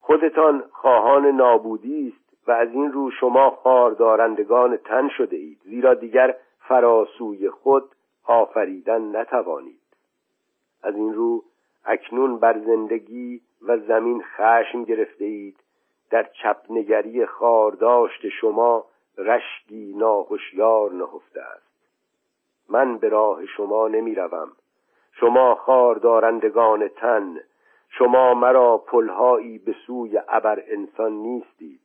[0.00, 6.36] خودتان خواهان نابودی است و از این رو شما خاردارندگان تن شده اید زیرا دیگر
[6.58, 7.90] فراسوی خود
[8.24, 9.80] آفریدن نتوانید.
[10.82, 11.44] از این رو
[11.84, 15.56] اکنون بر زندگی و زمین خشم گرفته اید
[16.10, 18.84] در چپنگری خارداشت شما
[19.18, 21.72] رشدی ناهشیار نهفته است.
[22.68, 24.52] من به راه شما نمی روم
[25.12, 27.40] شما خاردارندگان تن.
[27.88, 31.80] شما مرا پلهایی به سوی ابر انسان نیستید.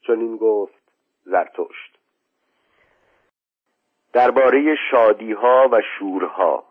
[0.00, 0.92] چون این گفت
[1.24, 1.99] زرتشت.
[4.12, 6.64] درباره شادیها و شورها.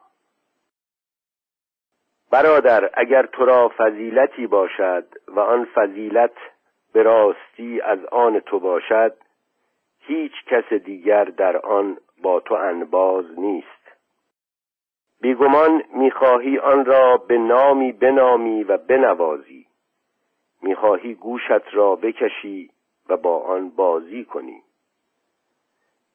[2.32, 6.34] برادر اگر تو را فضیلتی باشد و آن فضیلت
[6.94, 9.14] به راستی از آن تو باشد
[10.00, 13.68] هیچ کس دیگر در آن با تو انباز نیست.
[15.22, 19.66] بیگمان می‌خواهی آن را به نامی بنامی و بنوازی.
[20.62, 22.72] می‌خواهی گوشت را بکشی
[23.10, 24.64] و با آن بازی کنی.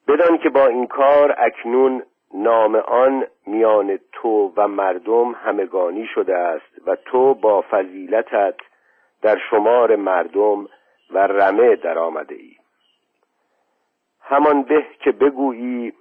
[0.08, 2.02] بدان که با این کار اکنون
[2.34, 8.54] نام آن میان تو و مردم همگانی شده است و تو با فضیلتت
[9.22, 10.68] در شمار مردم
[11.10, 12.56] و رمه در آمده ای.
[14.20, 15.92] همان به که بگویی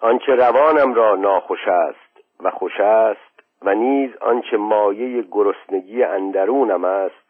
[0.00, 7.24] آنچه روانم را ناخوش است و خوش است و نیز آنچه مایه گرسنگی اندرونم است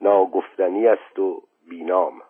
[0.00, 2.22] ناگفتنی است و بینام.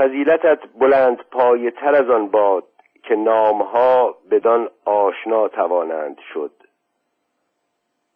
[0.00, 2.64] فضیلتت بلند پایه تر از آن باد
[3.02, 6.52] که نامها بدان آشنا توانند شد.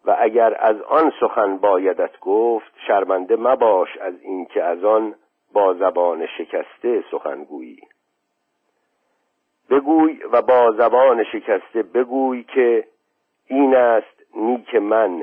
[0.05, 5.14] و اگر از آن سخن بایدت گفت شرمنده مباش از اینکه از آن
[5.53, 7.81] با زبان شکسته سخنگویی.
[9.70, 12.85] بگوی و با زبان شکسته بگوی که
[13.47, 15.23] این است نیک من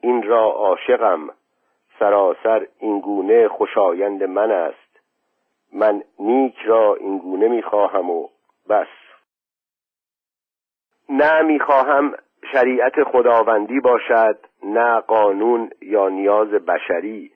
[0.00, 1.28] این را عاشقم
[1.98, 4.83] سراسر اینگونه خوشایند من است.
[5.74, 8.28] من نیک را اینگونه می‌خواهم و
[8.68, 8.86] بس.
[11.08, 12.14] نه می‌خواهم
[12.52, 17.32] شریعت خداوندی باشد نه قانون یا نیاز بشری.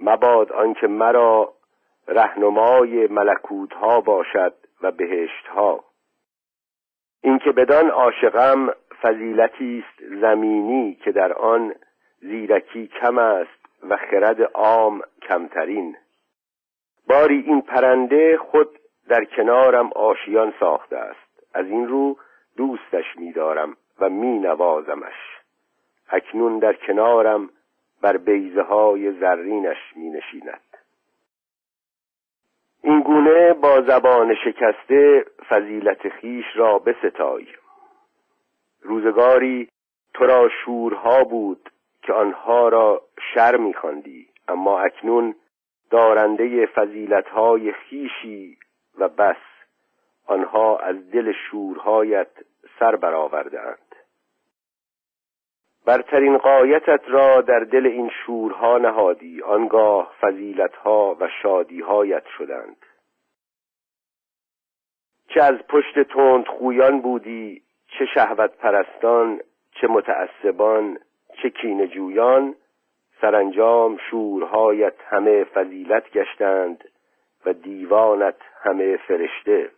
[0.00, 1.52] مباد آنکه مرا
[2.08, 5.84] رهنمای ملکوت ها باشد و بهشت ها
[7.22, 11.74] اینکه بدان عاشقم فضیلتی است زمینی که در آن
[12.20, 15.96] زیرکی کم است و خرد عام کمترین.
[17.08, 21.32] باری این پرنده خود در کنارم آشیان ساخته است.
[21.54, 22.16] از این رو
[22.56, 25.14] دوستش میدارم و می نوازمش
[26.08, 27.50] اکنون در کنارم
[28.02, 30.60] بر بیزه های زرینش می نشیند
[32.82, 37.46] این گونه با زبان شکسته فضیلت خیش را بستای
[38.82, 39.68] روزگاری
[40.14, 41.70] تو را شورها بود
[42.02, 43.02] که آنها را
[43.34, 45.34] شر میخواندی اما اکنون
[45.92, 48.58] دارنده فضیلتهای خیشی
[48.98, 49.36] و بس
[50.26, 52.28] آنها از دل شورهایت
[52.78, 53.94] سر برآوردهاند.
[55.86, 62.76] برترین قایتت را در دل این شورها نهادی آنگاه فضیلتها و شادیهایت شدند.
[65.28, 67.62] چه از پشت تند خویان بودی
[67.98, 69.40] چه شهوت پرستان
[69.80, 70.98] چه متعصبان
[71.42, 72.54] چه کین جویان
[73.22, 76.84] سرانجام شورهایت همه فضیلت گشتند
[77.46, 79.70] و دیوانت همه فرشته.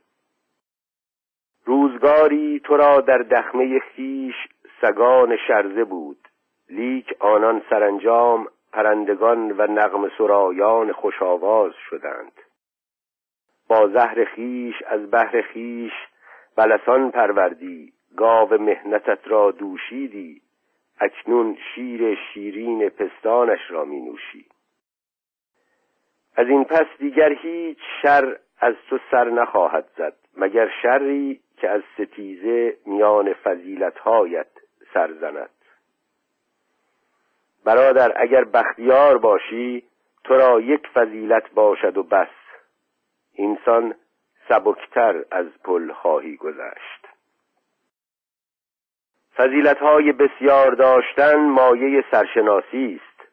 [1.64, 4.34] روزگاری تو را در دخمه خیش
[4.80, 6.28] سگان شرزه بود.
[6.70, 12.32] لیک آنان سرانجام پرندگان و نغم سرایان خوشاواز شدند.
[13.68, 15.92] با زهر خیش از بهر خیش
[16.56, 20.43] بلسان پروردی گاو مهنتت را دوشیدی.
[21.00, 24.46] اکنون شیر شیرین پستانش را می نوشی
[26.36, 31.82] از این پس دیگر هیچ شر از تو سر نخواهد زد مگر شری که از
[31.94, 34.46] ستیزه میان فضیلتهایت
[34.94, 35.50] سر زند.
[37.64, 39.84] برادر اگر بختیار باشی
[40.24, 42.28] تو را یک فضیلت باشد و بس.
[43.32, 43.94] اینسان
[44.48, 47.03] سبکتر از پل خواهی گذشت.
[49.36, 53.28] فضیلت های بسیار داشتن مایه سرشناسی است.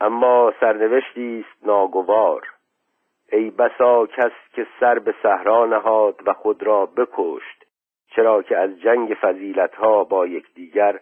[0.00, 2.48] اما سرنوشتی است ناگوار.
[3.32, 7.64] ای بسا کس که سر به صحرا نهاد و خود را بکشت
[8.16, 11.00] چرا که از جنگ فضیلت ها با یکدیگر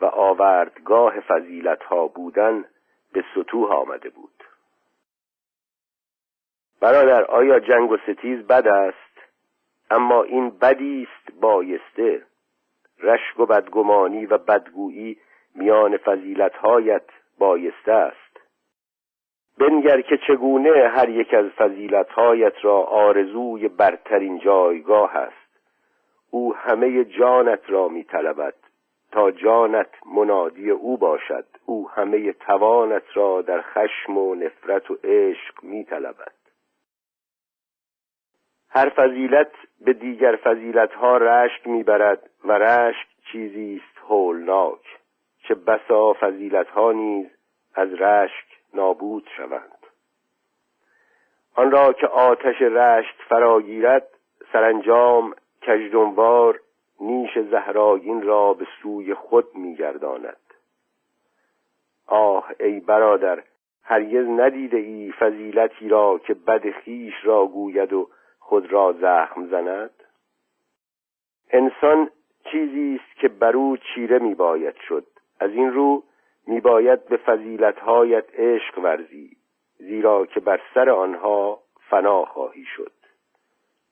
[0.00, 2.64] و آوردگاه فضیلت ها بودن
[3.12, 4.44] به سطوح آمده بود.
[6.80, 8.96] برادر آیا جنگ و ستیز بد است؟
[9.90, 12.22] اما این بدی است بایسته.
[13.02, 15.18] رشک و بدگمانی و بدگویی
[15.54, 17.04] میان فضیلتهایت
[17.38, 18.40] بایسته است.
[19.58, 25.46] بنگر که چگونه هر یک از فضیلتهایت را آرزوی برترین جایگاه است
[26.30, 28.54] او همه جانت را میطلبد
[29.12, 31.44] تا جانت منادی او باشد.
[31.66, 36.32] او همه توانت را در خشم و نفرت و عشق میطلبد.
[38.76, 39.50] هر فضیلت
[39.80, 44.80] به دیگر فضیلت ها رشک می‌برد و رشک چیزی است هولناک
[45.48, 47.26] چه بسا فضیلت ها نیز
[47.74, 49.86] از رشک نابود شوند.
[51.54, 54.08] آن را که آتش رشک فراگیرد
[54.52, 56.60] سرانجام کژدنبار
[57.00, 60.54] نیش زهراگین را به سوی خود میگرداند.
[62.06, 63.42] آه ای برادر
[63.82, 68.08] هرگز ندیده ای فضیلتی را که بد خیش را گوید و
[68.46, 69.90] خود را زخم زند؟
[71.50, 72.10] انسان
[72.50, 75.06] چیزی است که بر او چیره می باید شد.
[75.40, 76.02] از این رو
[76.46, 79.36] می باید به فضیلتهایت عشق ورزی
[79.78, 82.92] زیرا که بر سر آنها فنا خواهی شد.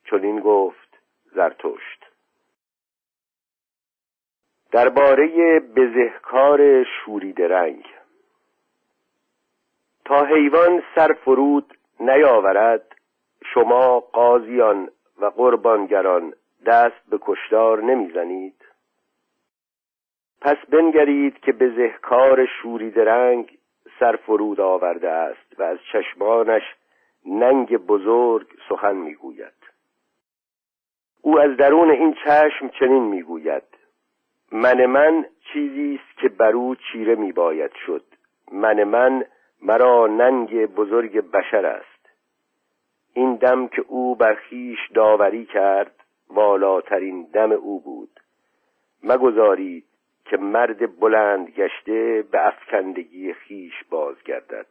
[0.03, 0.99] چون این گفت
[1.35, 2.05] زرتشت.
[4.71, 7.85] درباره بزهکار شورید رنگ.
[10.05, 12.94] تا حیوان سر فرود نیاورد
[13.55, 14.89] شما قاضیان
[15.19, 16.33] و قربانگران
[16.65, 18.65] دست به کشتار نمی‌زنید؟
[20.41, 23.57] پس بنگرید که به زهکار شورید رنگ
[23.99, 26.61] سر فرود آورده است و از چشمانش
[27.25, 29.53] ننگ بزرگ سخن می‌گوید.
[31.21, 33.63] او از درون این چشم چنین می‌گوید.
[34.51, 38.03] من من چیزی است که بر او چیره میباید شد.
[38.51, 39.25] من من
[39.61, 41.94] مرا ننگ بزرگ بشر است.
[43.17, 45.95] این دم که او بر خیش داوری کرد
[46.29, 48.19] والاترین دم او بود.
[49.03, 49.85] مگذارید
[50.25, 54.67] که مرد بلند گشته به افکندگی خیش بازگردد.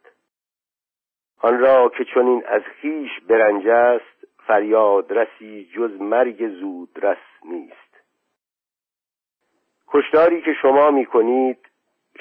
[1.40, 8.00] آن را که چنین از خیش برنج است فریاد رسی جز مرگ زود رس نیست.
[9.88, 11.58] کشداری که شما می کنید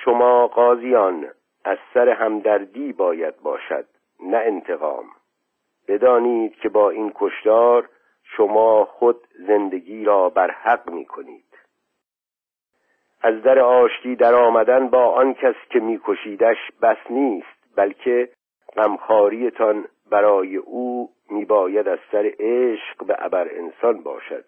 [0.06, 1.28] شما قاضیان
[1.66, 3.86] از سر همدردی باید باشد
[4.20, 5.06] نه انتقام.
[5.88, 7.90] بدانید که با این کشدار
[8.24, 11.44] شما خود زندگی را بر حق می کنید.
[13.22, 18.30] از در آشتی در آمدن با آن کس که میکشیدش بس نیست بلکه
[18.76, 24.46] غمخواریتان برای او میباید از سر عشق به ابر انسان باشد.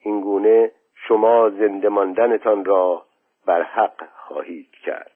[0.00, 0.72] اینگونه
[1.08, 3.06] شما زنده ماندنتان را
[3.46, 5.12] بر حق خواهید کرد.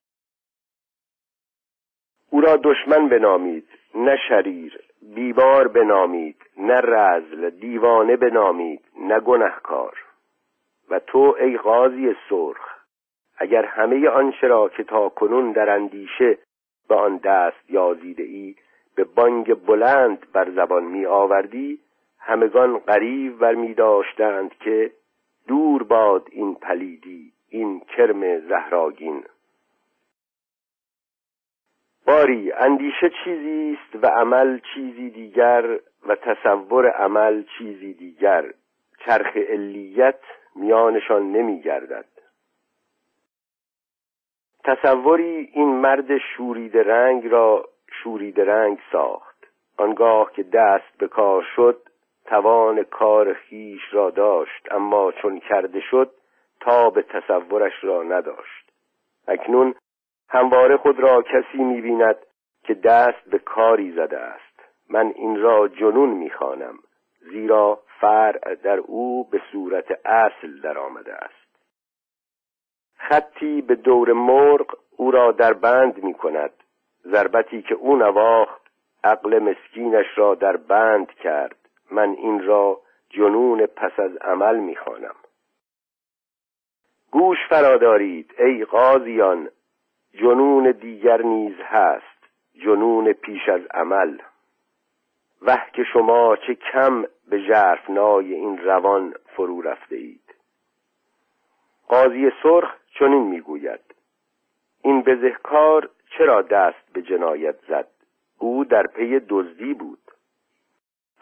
[2.31, 4.90] او را دشمن بنامید نه شریر.
[5.03, 9.97] بیبار بنامید نه رزل دیوانه بنامید نه گنهکار.
[10.91, 12.81] و تو ای قاضی سرخ
[13.39, 16.39] اگر همه آنچه را که تا کنون در اندیشه
[16.89, 18.55] به آن دست یازیده ای
[18.95, 21.81] به بانگ بلند بر زبان می آوردی
[22.19, 24.93] همگان قریب بر می داشتند که
[25.49, 29.25] دور باد این پلیدی این کرم زهراگین.
[32.11, 38.53] باری اندیشه چیزی است و عمل چیزی دیگر و تصور عمل چیزی دیگر.
[39.05, 40.21] چرخ علیت
[40.57, 42.09] میانشان نمی گردد
[44.65, 47.69] تصوری این مرد شورید رنگ را
[48.03, 49.47] شورید رنگ ساخت.
[49.79, 51.83] آنگاه که دست به کار شد
[52.25, 56.11] توان کار خیش را داشت اما چون کرده شد
[56.61, 58.73] تا به تصورش را نداشت.
[59.29, 59.75] اکنون
[60.31, 62.17] همواره خود را کسی می‌بیند
[62.63, 64.61] که دست به کاری زده است.
[64.89, 66.79] من این را جنون می‌خوانم
[67.21, 71.41] زیرا فرع در او به صورت اصل در آمده است.
[72.97, 76.53] خطی به دور مرغ او را در بند می کند
[77.05, 78.61] ضربتی که او نواخت
[79.05, 81.57] عقل مسکینش را در بند کرد.
[81.91, 85.15] من این را جنون پس از عمل می‌خوانم.
[87.11, 89.49] گوش فرادارید ای قاضیان
[90.15, 94.19] جنون دیگر نیز هست جنون پیش از عمل.
[95.43, 100.35] وه که شما چه کم به جرفنای این روان فرو رفته اید.
[101.89, 103.81] قاضی سرخ چنین می‌گوید
[104.83, 107.89] این بزهکار چرا دست به جنایت زد؟
[108.39, 109.99] او در پی دزدی بود.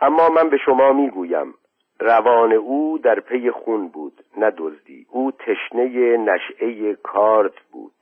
[0.01, 1.55] اما من به شما می‌گویم
[2.01, 5.07] روان او در پی خون بود نه دزدی.
[5.11, 7.97] او تشنه نشعه کارد بود.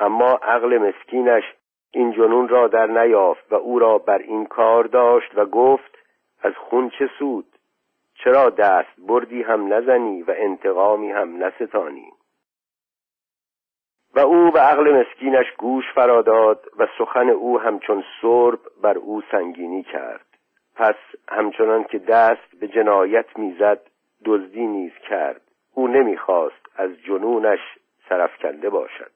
[0.00, 1.44] اما عقل مسکینش
[1.90, 5.98] این جنون را در نیافت و او را بر این کار داشت و گفت
[6.42, 7.46] از خون چه سود؟
[8.14, 12.12] چرا دست بردی هم نزنی و انتقامی هم نستانی؟
[14.14, 19.82] و او به عقل مسکینش گوش فراداد و سخن او همچون سرب بر او سنگینی
[19.82, 20.26] کرد.
[20.74, 20.94] پس
[21.28, 23.80] همچنان که دست به جنایت می‌زد
[24.24, 25.40] دزدی نیز کرد.
[25.74, 27.60] او نمی‌خواست از جنونش
[28.08, 29.15] سرفکنده باشد.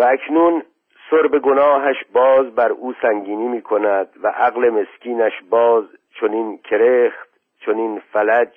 [0.00, 0.62] و اکنون
[1.10, 5.84] سرب گناهش باز بر او سنگینی می کند و عقل مسکینش باز
[6.20, 7.28] چنین کرخت
[7.66, 8.48] چنین فلج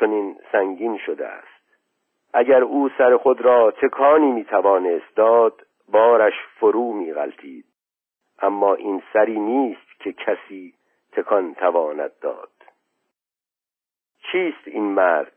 [0.00, 1.76] چنین سنگین شده است.
[2.34, 7.64] اگر او سر خود را تکانی می توانست داد بارش فرو می غلطید
[8.42, 10.74] اما این سری نیست که کسی
[11.12, 12.52] تکان تواند داد.
[14.32, 15.32] چیست این مرد؟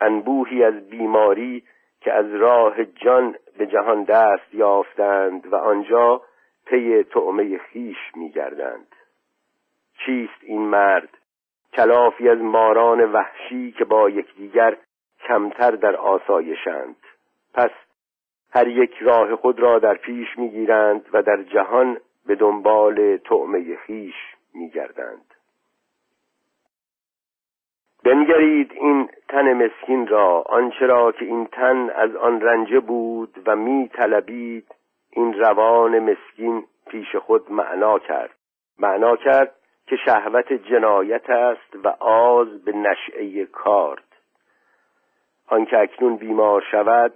[0.00, 1.64] انبوهی از بیماری
[2.06, 6.22] که از راه جان به جهان دست یافتند و آنجا
[6.66, 8.86] پی طعمه خیش میگردند.
[10.06, 11.08] چیست این مرد؟
[11.72, 14.76] کلافی از ماران وحشی که با یکدیگر
[15.28, 16.96] کمتر در آسایشند
[17.54, 17.70] پس
[18.50, 24.16] هر یک راه خود را در پیش می‌گیرند و در جهان به دنبال طعمه خیش
[24.54, 25.25] میگردند.
[28.06, 33.56] بنگرید این تن مسکین را آنچه را که این تن از آن رنجه بود و
[33.56, 34.74] می طلبید
[35.10, 38.30] این روان مسکین پیش خود معنا کرد.
[38.78, 39.54] معنا کرد
[39.86, 44.04] که شهوت جنایت است و آز به نشعه کارد.
[45.48, 47.12] آنکه اکنون بیمار شود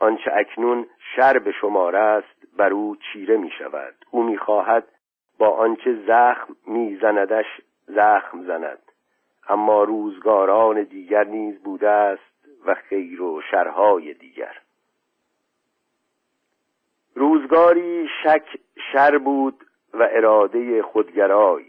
[0.00, 0.86] آنچه اکنون
[1.16, 3.94] شر به شمار است بر او چیره می شود.
[4.10, 4.84] او می خواهد
[5.38, 7.46] با آنچه زخم می زندش
[7.86, 8.87] زخم زند.
[9.48, 14.56] اما روزگاران دیگر نیز بوده است و خیر و شرهای دیگر.
[17.14, 18.58] روزگاری شک
[18.92, 21.64] شر بود و اراده خودگرای.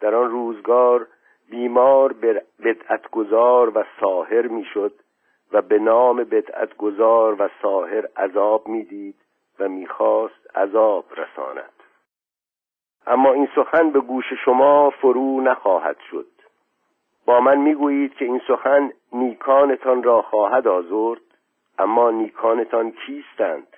[0.00, 1.06] در آن روزگار
[1.50, 2.12] بیمار
[2.62, 4.92] بدعتگذار و ساهر می‌شد
[5.52, 9.16] و به نام بدعتگذار و ساهر عذاب می‌دید
[9.58, 11.72] و می‌خواست عذاب رساند.
[13.06, 16.39] اما این سخن به گوش شما فرو نخواهد شد.
[17.38, 21.20] من می‌گویید که این سخن نیکانتان را خواهد آزرد
[21.78, 23.76] اما نیکانتان کیستند؟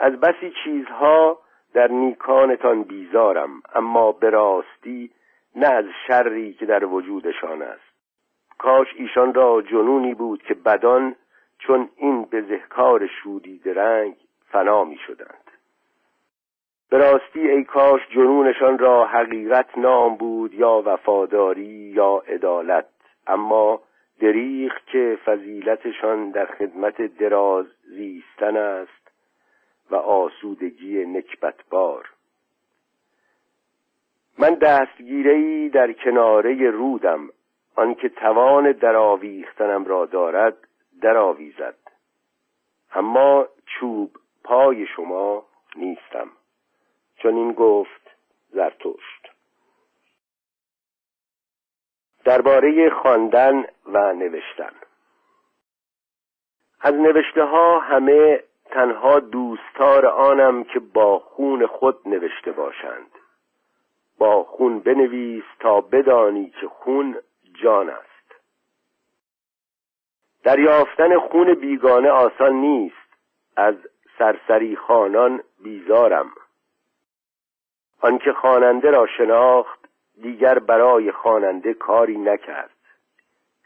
[0.00, 1.38] از بسی چیزها
[1.74, 5.10] در نیکانتان بیزارم اما به راستی
[5.56, 7.88] نه از شری که در وجودشان است.
[8.58, 11.16] کاش ایشان را جنونی بود که بدان
[11.58, 14.16] چون این بزهکار شودی رنگ
[14.50, 15.47] فنا می شدند
[16.90, 22.86] به راستی ای کاش جنونشان را حقیقت نام بود یا وفاداری یا عدالت.
[23.26, 23.80] اما
[24.20, 29.10] دریغ که فضیلتشان در خدمت دراز زیستن است
[29.90, 32.08] و آسودگی نکبتبار.
[34.38, 37.28] من دستگیری در کناره رودم.
[37.76, 40.56] آنکه توان درآویختنم را دارد
[41.00, 41.78] درآویزد.
[42.94, 44.10] اما چوب
[44.44, 45.44] پای شما
[45.76, 46.28] نیستم.
[47.18, 48.10] چون این گفت
[48.50, 49.28] زرتشت.
[52.24, 54.72] درباره خواندن و نوشتن.
[56.80, 63.10] از نوشته ها همه تنها دوستار آنم که با خون خود نوشته باشند.
[64.18, 67.16] با خون بنویس تا بدانی که خون
[67.62, 68.34] جان است.
[70.42, 73.08] دریافتن خون بیگانه آسان نیست.
[73.56, 73.74] از
[74.18, 76.30] سرسری خانان بیزارم.
[78.00, 79.88] آنکه خواننده را شناخت
[80.22, 82.70] دیگر برای خواننده کاری نکرد.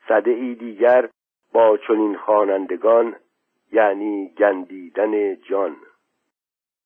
[0.08, 1.08] صده ای دیگر
[1.52, 3.16] با چنین خوانندگان
[3.72, 5.76] یعنی گندیدن جان.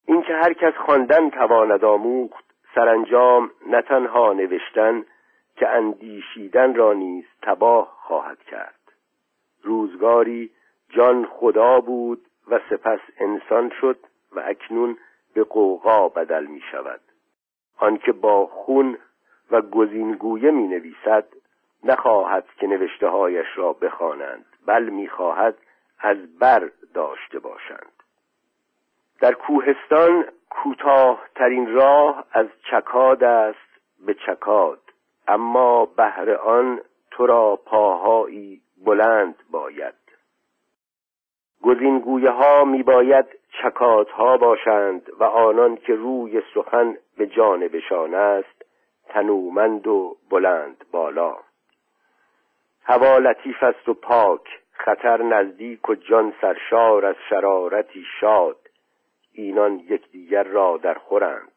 [0.06, 2.44] اینکه هر کس خواندن تواند آموخت
[2.74, 5.04] سرانجام نه تنها نوشتن
[5.56, 8.80] که اندیشیدن را نیز تباه خواهد کرد.
[9.62, 10.50] روزگاری
[10.88, 13.98] جان خدا بود و سپس انسان شد
[14.32, 14.98] و اکنون
[15.34, 17.00] به قوقا بدل می شود
[17.76, 18.98] آنکه با خون
[19.50, 21.26] و گزینگویه می نویسد
[21.84, 25.54] نخواهد که نوشته هایش را بخوانند بل می‌خواهد
[25.98, 27.92] از بر داشته باشند.
[29.20, 34.80] در کوهستان کوتاه ترین راه از چکاد است به چکاد
[35.28, 39.94] اما بهر آن تو را پاهایی بلند باید.
[41.66, 43.26] گزینگویه ها می باید
[43.62, 48.62] چکادها باشند و آنان که روی سخن به جانبشان است
[49.08, 51.36] تنومند و بلند بالا.
[52.84, 54.40] هوا لطیف است و پاک
[54.72, 58.58] خطر نزدیک و جان سرشار از شرارتی شاد.
[59.32, 61.52] اینان یکدیگر را در خورند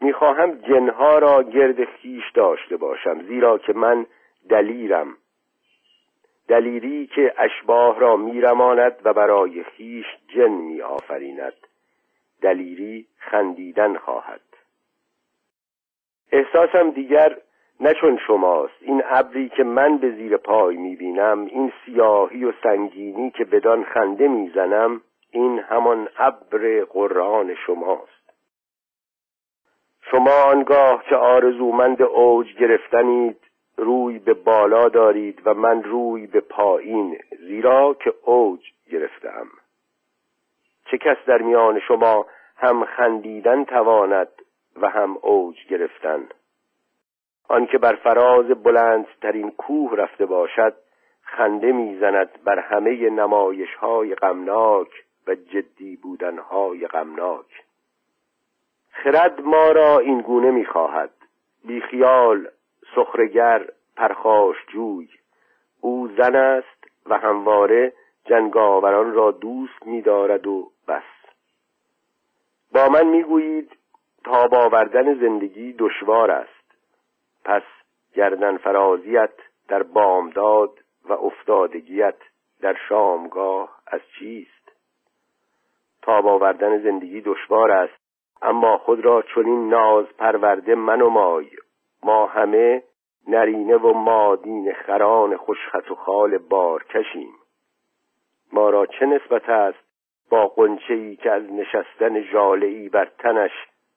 [0.00, 4.06] می‌خواهم جنها را گرد خیش داشته باشم زیرا که من
[4.48, 5.16] دلیرم.
[6.50, 11.52] دلیری که اشباه را میرماند و برای خیش جن میآفریند.
[12.42, 14.40] دلیری خندیدن خواهد.
[16.32, 17.36] احساسم دیگر
[17.80, 18.74] نه چون شماست.
[18.80, 24.28] این ابری که من به زیر پای می‌بینم این سیاهی و سنگینی که بدان خنده
[24.28, 28.32] می‌زنم این همان ابر قرآن شماست.
[30.10, 33.49] شما آنگاه که آرزومند اوج گرفتنید
[33.80, 38.60] روی به بالا دارید و من روی به پایین زیرا که اوج
[38.92, 39.46] گرفتم.
[40.90, 42.26] چه کس در میان شما
[42.56, 44.28] هم خندیدن تواند
[44.76, 46.28] و هم اوج گرفتن؟
[47.48, 50.74] آنکه بر فراز بلندترین کوه رفته باشد
[51.22, 57.64] خنده می‌زند بر همه نمایش های غمناک و جدی بودن های غمناک.
[58.90, 61.10] خرد ما را این گونه می‌خواهد.
[61.64, 62.48] بیخیال
[62.94, 63.66] سخرگر
[63.96, 65.08] پرخاش جوی.
[65.80, 67.92] او زن است و همواره
[68.24, 71.02] جنگاوران را دوست می‌دارد و بس.
[72.72, 73.76] با من می‌گویید
[74.24, 76.74] تاب آوردن زندگی دشوار است.
[77.44, 77.62] پس
[78.14, 79.32] گردن فرازیت
[79.68, 82.16] در بامداد و افتادگیت
[82.60, 84.72] در شامگاه از چیست؟
[86.02, 88.00] تاب آوردن زندگی دشوار است
[88.42, 91.50] اما خود را چنین ناز پرورده من و مای
[92.02, 92.82] ما همه
[93.28, 96.38] نرینه و مادین خران خوشخط و خال
[96.94, 97.32] کشیم
[98.52, 99.78] ما را چه نسبت است
[100.30, 102.16] با قنچه ای که از نشستن
[102.62, 103.50] ای بر تنش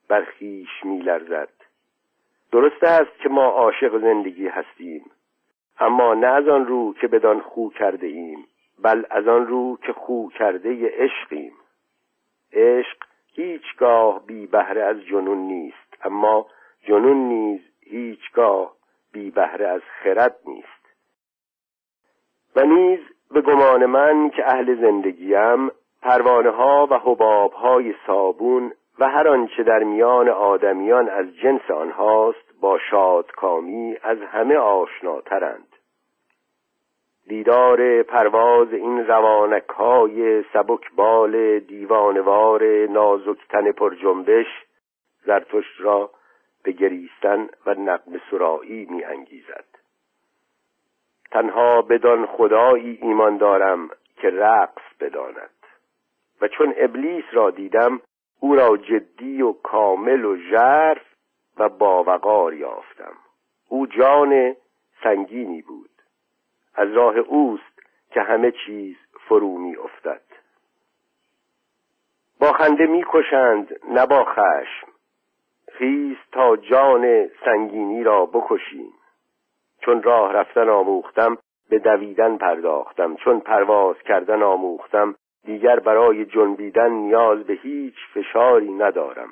[0.08, 1.50] بر خیش میلرزد؟
[2.52, 5.12] درست است که ما عاشق زندگی هستیم
[5.80, 8.48] اما نه از آن رو که بدان خو کرده ایم
[8.84, 11.54] بل از آن رو که خو کرده عشقیم.
[12.54, 12.98] عشق
[13.34, 16.46] هیچگاه بی بهره از جنون نیست اما
[16.82, 17.62] جنون نیز
[17.94, 18.74] هیچگاه
[19.12, 20.84] بی بهره از خرد نیست.
[22.56, 23.00] و نیز
[23.32, 25.72] به گمان من که اهل زندگیم
[26.02, 32.54] پروانه ها و حباب های صابون و هر آنچه در میان آدمیان از جنس آنهاست
[32.62, 35.68] با شادکامی از همه آشناترند.
[37.28, 44.48] دیدار پرواز این روانک های سبک بال دیوانوار نازک تن پر جنبش
[45.26, 46.10] زرتشت را
[46.64, 49.66] به گریستن و نقم سرایی می انگیزد
[51.32, 55.50] تنها بدان خدایی ایمان دارم که رقص بداند.
[56.42, 58.02] و چون ابلیس را دیدم
[58.40, 61.06] او را جدی و کامل و ژرف
[61.58, 63.14] و باوقار یافتم.
[63.70, 64.56] او جان
[65.04, 65.90] سنگینی بود.
[66.76, 68.96] از راه اوست که همه چیز
[69.28, 70.22] فرو می افتد
[72.40, 74.93] با خنده می کشند نه با خشم.
[75.78, 78.94] خیز تا جان سنگینی را بکشیم.
[79.82, 81.38] چون راه رفتن آموختم
[81.70, 83.16] به دویدن پرداختم.
[83.16, 85.16] چون پرواز کردن آموختم
[85.46, 89.30] دیگر برای جنبیدن نیاز به هیچ فشاری ندارم.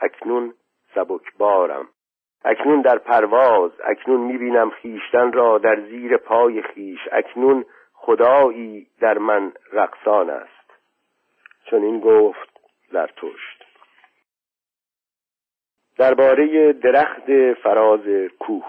[0.00, 0.54] اکنون
[0.94, 1.88] سبکبارم.
[2.44, 7.64] اکنون در پرواز اکنون می‌بینم خیشتن را در زیر پای خیش اکنون
[7.94, 10.70] خدایی در من رقصان است.
[11.64, 12.60] چون این گفت
[12.90, 13.57] زرتشت.
[15.98, 18.64] درباره درخت فراز کوه.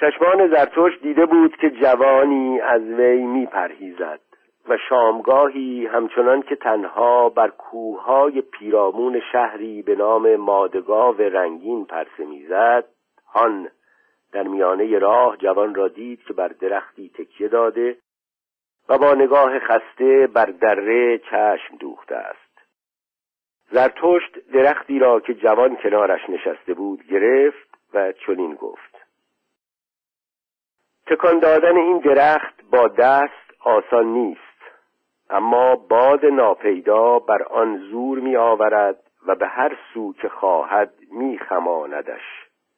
[0.00, 4.20] چشمان زرتشت دیده بود که جوانی از وی میپرهیزد
[4.68, 12.84] و شامگاهی همچنان که تنها بر کوههای پیرامون شهری به نام مادگاو رنگین پرسه می‌زد
[13.26, 13.68] هان
[14.32, 17.96] در میانه راه جوان را دید که بر درختی تکیه داده
[18.88, 22.41] و با نگاه خسته بر دره چشم دوخته است.
[23.72, 28.92] زرتشت درختی را که جوان کنارش نشسته بود گرفت و چنین گفت.
[31.06, 34.40] تکان دادن این درخت با دست آسان نیست
[35.30, 41.38] اما باد ناپیدا بر آن زور می آورد و به هر سو که خواهد می
[41.38, 42.22] خماندش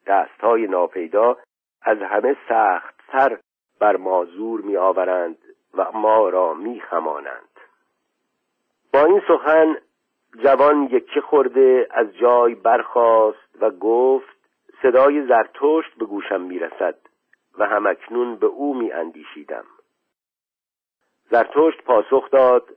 [0.07, 1.37] دستهای ناپیدا
[1.81, 3.37] از همه سخت تر
[3.79, 5.37] بر ما زور می آورند
[5.73, 7.49] و ما را می خمانند
[8.93, 9.77] با این سخن
[10.43, 14.35] جوان یکی خورده از جای برخاست و گفت
[14.81, 16.95] صدای زرتشت به گوشم می‌رسد
[17.57, 19.65] و همکنون به او می اندیشیدم
[21.29, 22.69] زرتشت پاسخ داد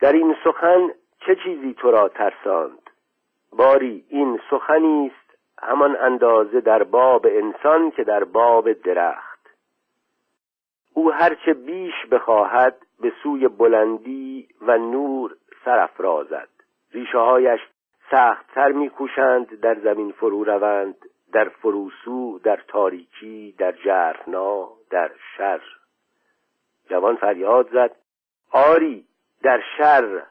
[0.00, 0.90] در این سخن
[1.26, 2.90] چه چیزی تو را ترساند؟
[3.52, 9.40] باری این سخنی است همان اندازه در باب انسان که در باب درخت.
[10.94, 16.53] او هرچه بیش بخواهد به سوی بلندی و نور سرافرازد.
[16.94, 17.60] ریشه هایش
[18.10, 20.96] سختتر میکوشند در زمین فرو روند
[21.32, 25.60] در فروسو در تاریکی در جرفنا در شر.
[26.90, 27.96] جوان فریاد زد
[28.50, 29.06] آری
[29.42, 30.22] در شر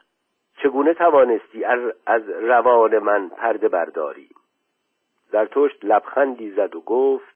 [0.64, 1.66] چگونه توانستی
[2.06, 4.30] از روان من پرده برداری؟
[5.32, 7.36] زرتشت لبخندی زد و گفت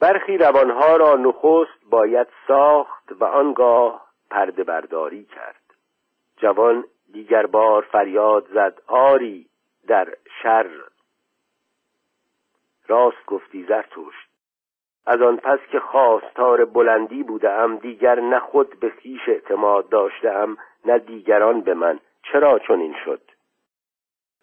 [0.00, 5.60] برخی روانها را نخست باید ساخت و آنگاه پرده برداری کرد.
[6.36, 9.46] جوان دیگر بار فریاد زد آری
[9.88, 10.70] در شر.
[12.88, 14.30] راست گفتی زرتشت
[15.06, 20.98] از آن پس که خواستار بلندی بودم دیگر نه خود به خیش اعتماد داشتم نه
[20.98, 22.00] دیگران به من.
[22.22, 23.20] چرا چنین شد؟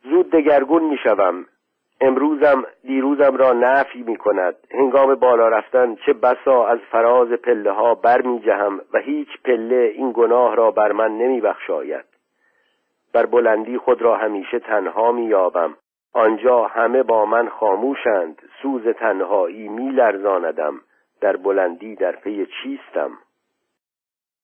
[0.03, 1.45] زود دگرگون می‌شوم.
[2.01, 7.95] امروزم دیروزم را نفی می کند هنگام بالا رفتن چه بسا از فراز پله ها
[7.95, 12.16] بر می جهم و هیچ پله این گناه را بر من نمی بخشاید
[13.13, 15.75] بر بلندی خود را همیشه تنها می یابم
[16.13, 18.41] آنجا همه با من خاموشند.
[18.61, 20.81] سوز تنهایی می لرزاندم
[21.21, 23.11] در بلندی در پی چیستم.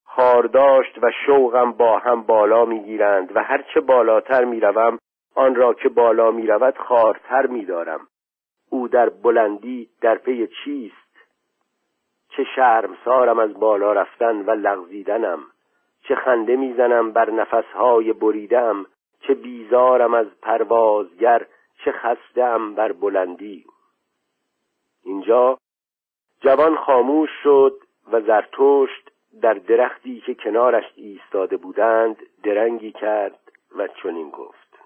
[0.05, 4.99] خارداشت و شوقم با هم بالا می‌گیرند و هرچه بالاتر می‌روم
[5.36, 8.07] آن را که بالا می‌رود خارتر میدارم.
[8.70, 10.95] او در بلندی در پی چیست؟
[12.30, 15.39] چه شرمسارم از بالا رفتن و لغزیدنم.
[16.04, 18.86] چه خنده می‌زنم بر نفسهای بریدم
[19.20, 21.45] چه بیزارم از پروازگر
[21.86, 23.66] چه خستم بر بلندی.
[25.04, 25.58] اینجا
[26.41, 27.78] جوان خاموش شد
[28.12, 33.39] و زرتشت در درختی که کنارش ایستاده بودند درنگی کرد
[33.78, 34.80] و چنین گفت.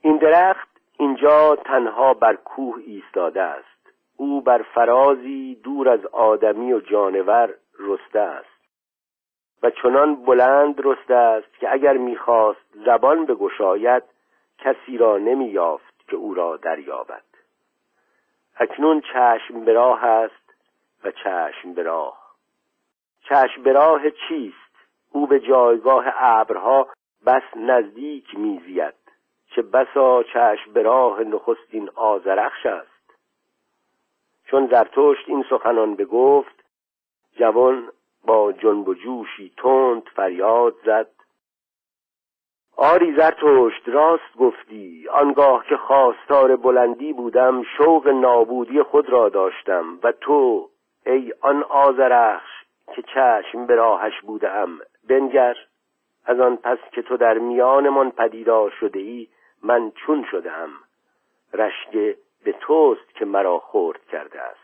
[0.00, 0.68] این درخت
[0.98, 3.92] اینجا تنها بر کوه ایستاده است.
[4.16, 8.51] او بر فرازی دور از آدمی و جانور رسته است.
[9.62, 14.02] و چنان بلند رسته است که اگر می‌خواست زبان بگشاید
[14.58, 17.22] کسی را نمییافت که او را دریابد.
[18.56, 20.54] اکنون چشم به راه است
[21.04, 22.22] و چشم به راه.
[23.28, 24.56] چشم به راه چیست؟
[25.12, 26.88] او به جایگاه ابرها
[27.26, 28.94] بس نزدیک میزید.
[29.54, 32.92] چه بسا چشم به راه نخستین آزرخش است.
[34.44, 36.64] چون زرتشت این سخنان بگفت
[37.36, 37.92] جوان
[38.24, 41.08] با جنب و جوشی تند فریاد زد.
[42.76, 45.08] آری زرتشت راست گفتی.
[45.08, 49.98] آنگاه که خواستار بلندی بودم شوق نابودی خود را داشتم.
[50.02, 50.68] و تو
[51.06, 52.50] ای آن آزرخش
[52.94, 55.56] که چشم به راهش بودم بنگر.
[56.24, 59.28] از آن پس که تو در میانمان پدیدار شده ای
[59.62, 60.70] من چون شدم
[61.54, 64.61] رشک به توست که مرا خورد کرده است.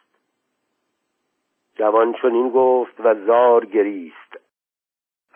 [1.78, 4.36] جوان چون این گفت و زار گریست.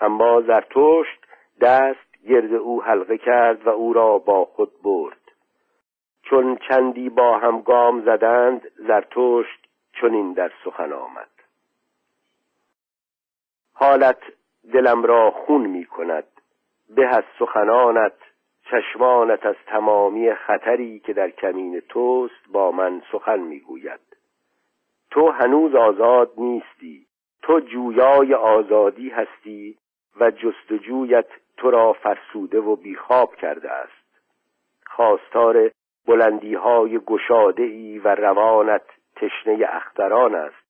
[0.00, 1.26] اما زرتشت
[1.60, 5.16] دست گرد او حلقه کرد و او را با خود برد.
[6.22, 9.68] چون چندی با هم گام زدند زرتشت
[10.00, 11.28] چنین در سخن آمد.
[13.74, 14.18] حالت
[14.72, 16.26] دلم را خون می کند.
[16.90, 18.14] به از سخنانت
[18.70, 24.11] چشمانت از تمامی خطری که در کمین توست با من سخن می‌گوید
[25.12, 27.06] تو هنوز آزاد نیستی.
[27.42, 29.78] تو جویای آزادی هستی
[30.20, 34.22] و جستجویت تو را فرسوده و بیخواب کرده است.
[34.86, 35.70] خواستار
[36.06, 38.82] بلندی های گشاده ای و روانت
[39.16, 40.64] تشنه اختران است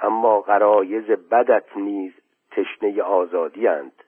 [0.00, 2.12] اما غرایز بدت نیز
[2.50, 4.04] تشنه آزادی اند.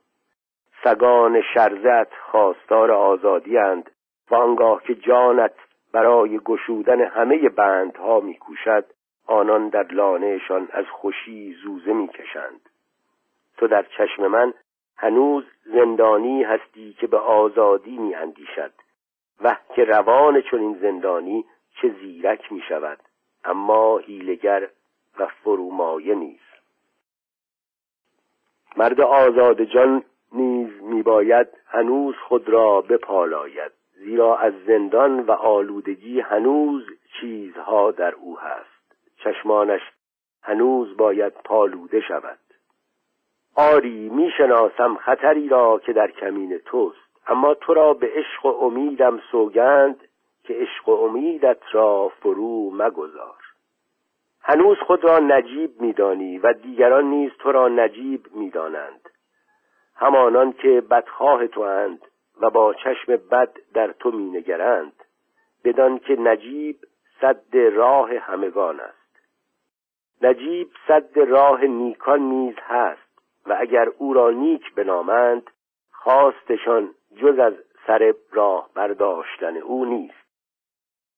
[0.84, 3.90] سگان شرزت خواستار آزادی اند
[4.30, 5.54] و آنگاه که جانت
[5.92, 8.84] برای گشودن همه بندها میکوشد
[9.28, 12.60] آنان در لانهشان از خوشی زوزه می‌کشند.
[13.56, 14.54] تو در چشم من
[14.96, 18.72] هنوز زندانی هستی که به آزادی میاندیشد.
[19.40, 21.44] و که روان چنین زندانی
[21.80, 22.98] چه زیرک می شود
[23.44, 24.68] اما هیلگر
[25.18, 26.42] و فرومایه نیست.
[28.76, 33.72] مرد آزاد جان نیز میباید هنوز خود را بپالاید.
[33.94, 36.82] زیرا از زندان و آلودگی هنوز
[37.20, 38.77] چیزها در او هست.
[39.24, 39.80] چشمانش
[40.42, 42.38] هنوز باید پالوده شود.
[43.56, 49.20] آری می‌شناسم خطری را که در کمین توست اما تو را به عشق و امیدم
[49.30, 50.08] سوگند
[50.44, 53.38] که عشق و امیدت را فرو مگذار.
[54.42, 59.08] هنوز خود را نجیب میدانی و دیگران نیز تو را نجیب می‌دانند.
[59.96, 62.00] همانان که بدخواه تو اند
[62.40, 64.92] و با چشم بد در تو مینگرند
[65.64, 66.76] بدان که نجیب
[67.20, 68.97] صد راه همگان است.
[70.22, 73.08] نجیب صد راه نیکان نیز هست
[73.46, 75.50] و اگر او را نیک بنامند
[75.90, 77.54] خواستشان جز از
[77.86, 80.28] سر راه برداشتن او نیست.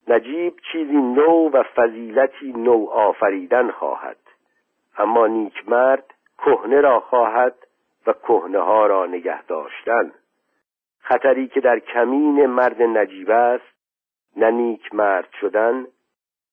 [0.09, 4.17] نجیب چیزی نو و فضیلتی نو آفریدن خواهد
[4.99, 7.55] اما نیک مرد کهنه را خواهد
[8.07, 10.13] و کهنه ها را نگه داشتن.
[11.01, 13.75] خطری که در کمین مرد نجیب است
[14.37, 15.87] نه نیک مرد شدن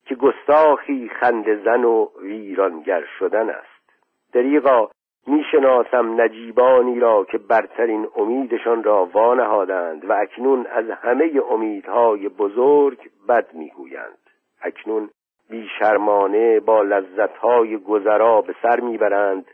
[0.07, 4.01] که گستاخی خند زن و ویرانگر شدن است.
[4.33, 4.89] دریغا
[5.27, 13.53] می‌شناسم نجیبانی را که برترین امیدشان را وانهادند و اکنون از همه امیدهای بزرگ بد
[13.53, 14.17] می‌گویند.
[14.61, 15.09] اکنون
[15.49, 19.45] بیشرمانه با لذتهای گذرا به سر می‌برند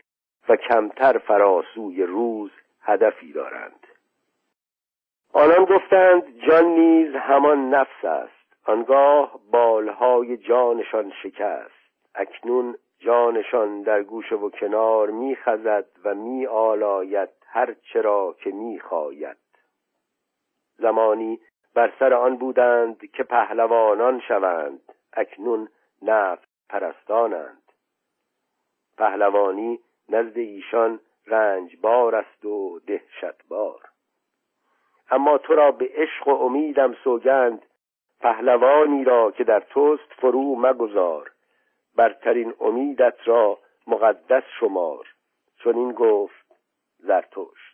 [0.48, 2.50] و کمتر فراسوی روز
[2.82, 3.86] هدفی دارند.
[5.32, 8.33] آنان گفتند جان نیز همان نفس است.
[8.64, 11.74] آنگاه بالهای جانشان شکست.
[12.14, 19.36] اکنون جانشان در گوشه و کنار میخزد و می آلاید هر چرا که می‌خواید.
[20.78, 21.40] زمانی
[21.74, 24.80] بر سر آن بودند که پهلوانان شوند.
[25.12, 25.68] اکنون
[26.02, 27.62] نفت پرستانند.
[28.98, 33.80] پهلوانی نزد ایشان رنجبار است و دهشتبار
[35.10, 37.66] اما تو را به عشق و امیدم سوگند.
[38.24, 41.30] پهلوانی را که در توست فرو مگذار
[41.96, 45.06] برترین امیدت را مقدس شمار.
[45.56, 46.46] چون این گفت
[46.98, 47.73] زرتشت.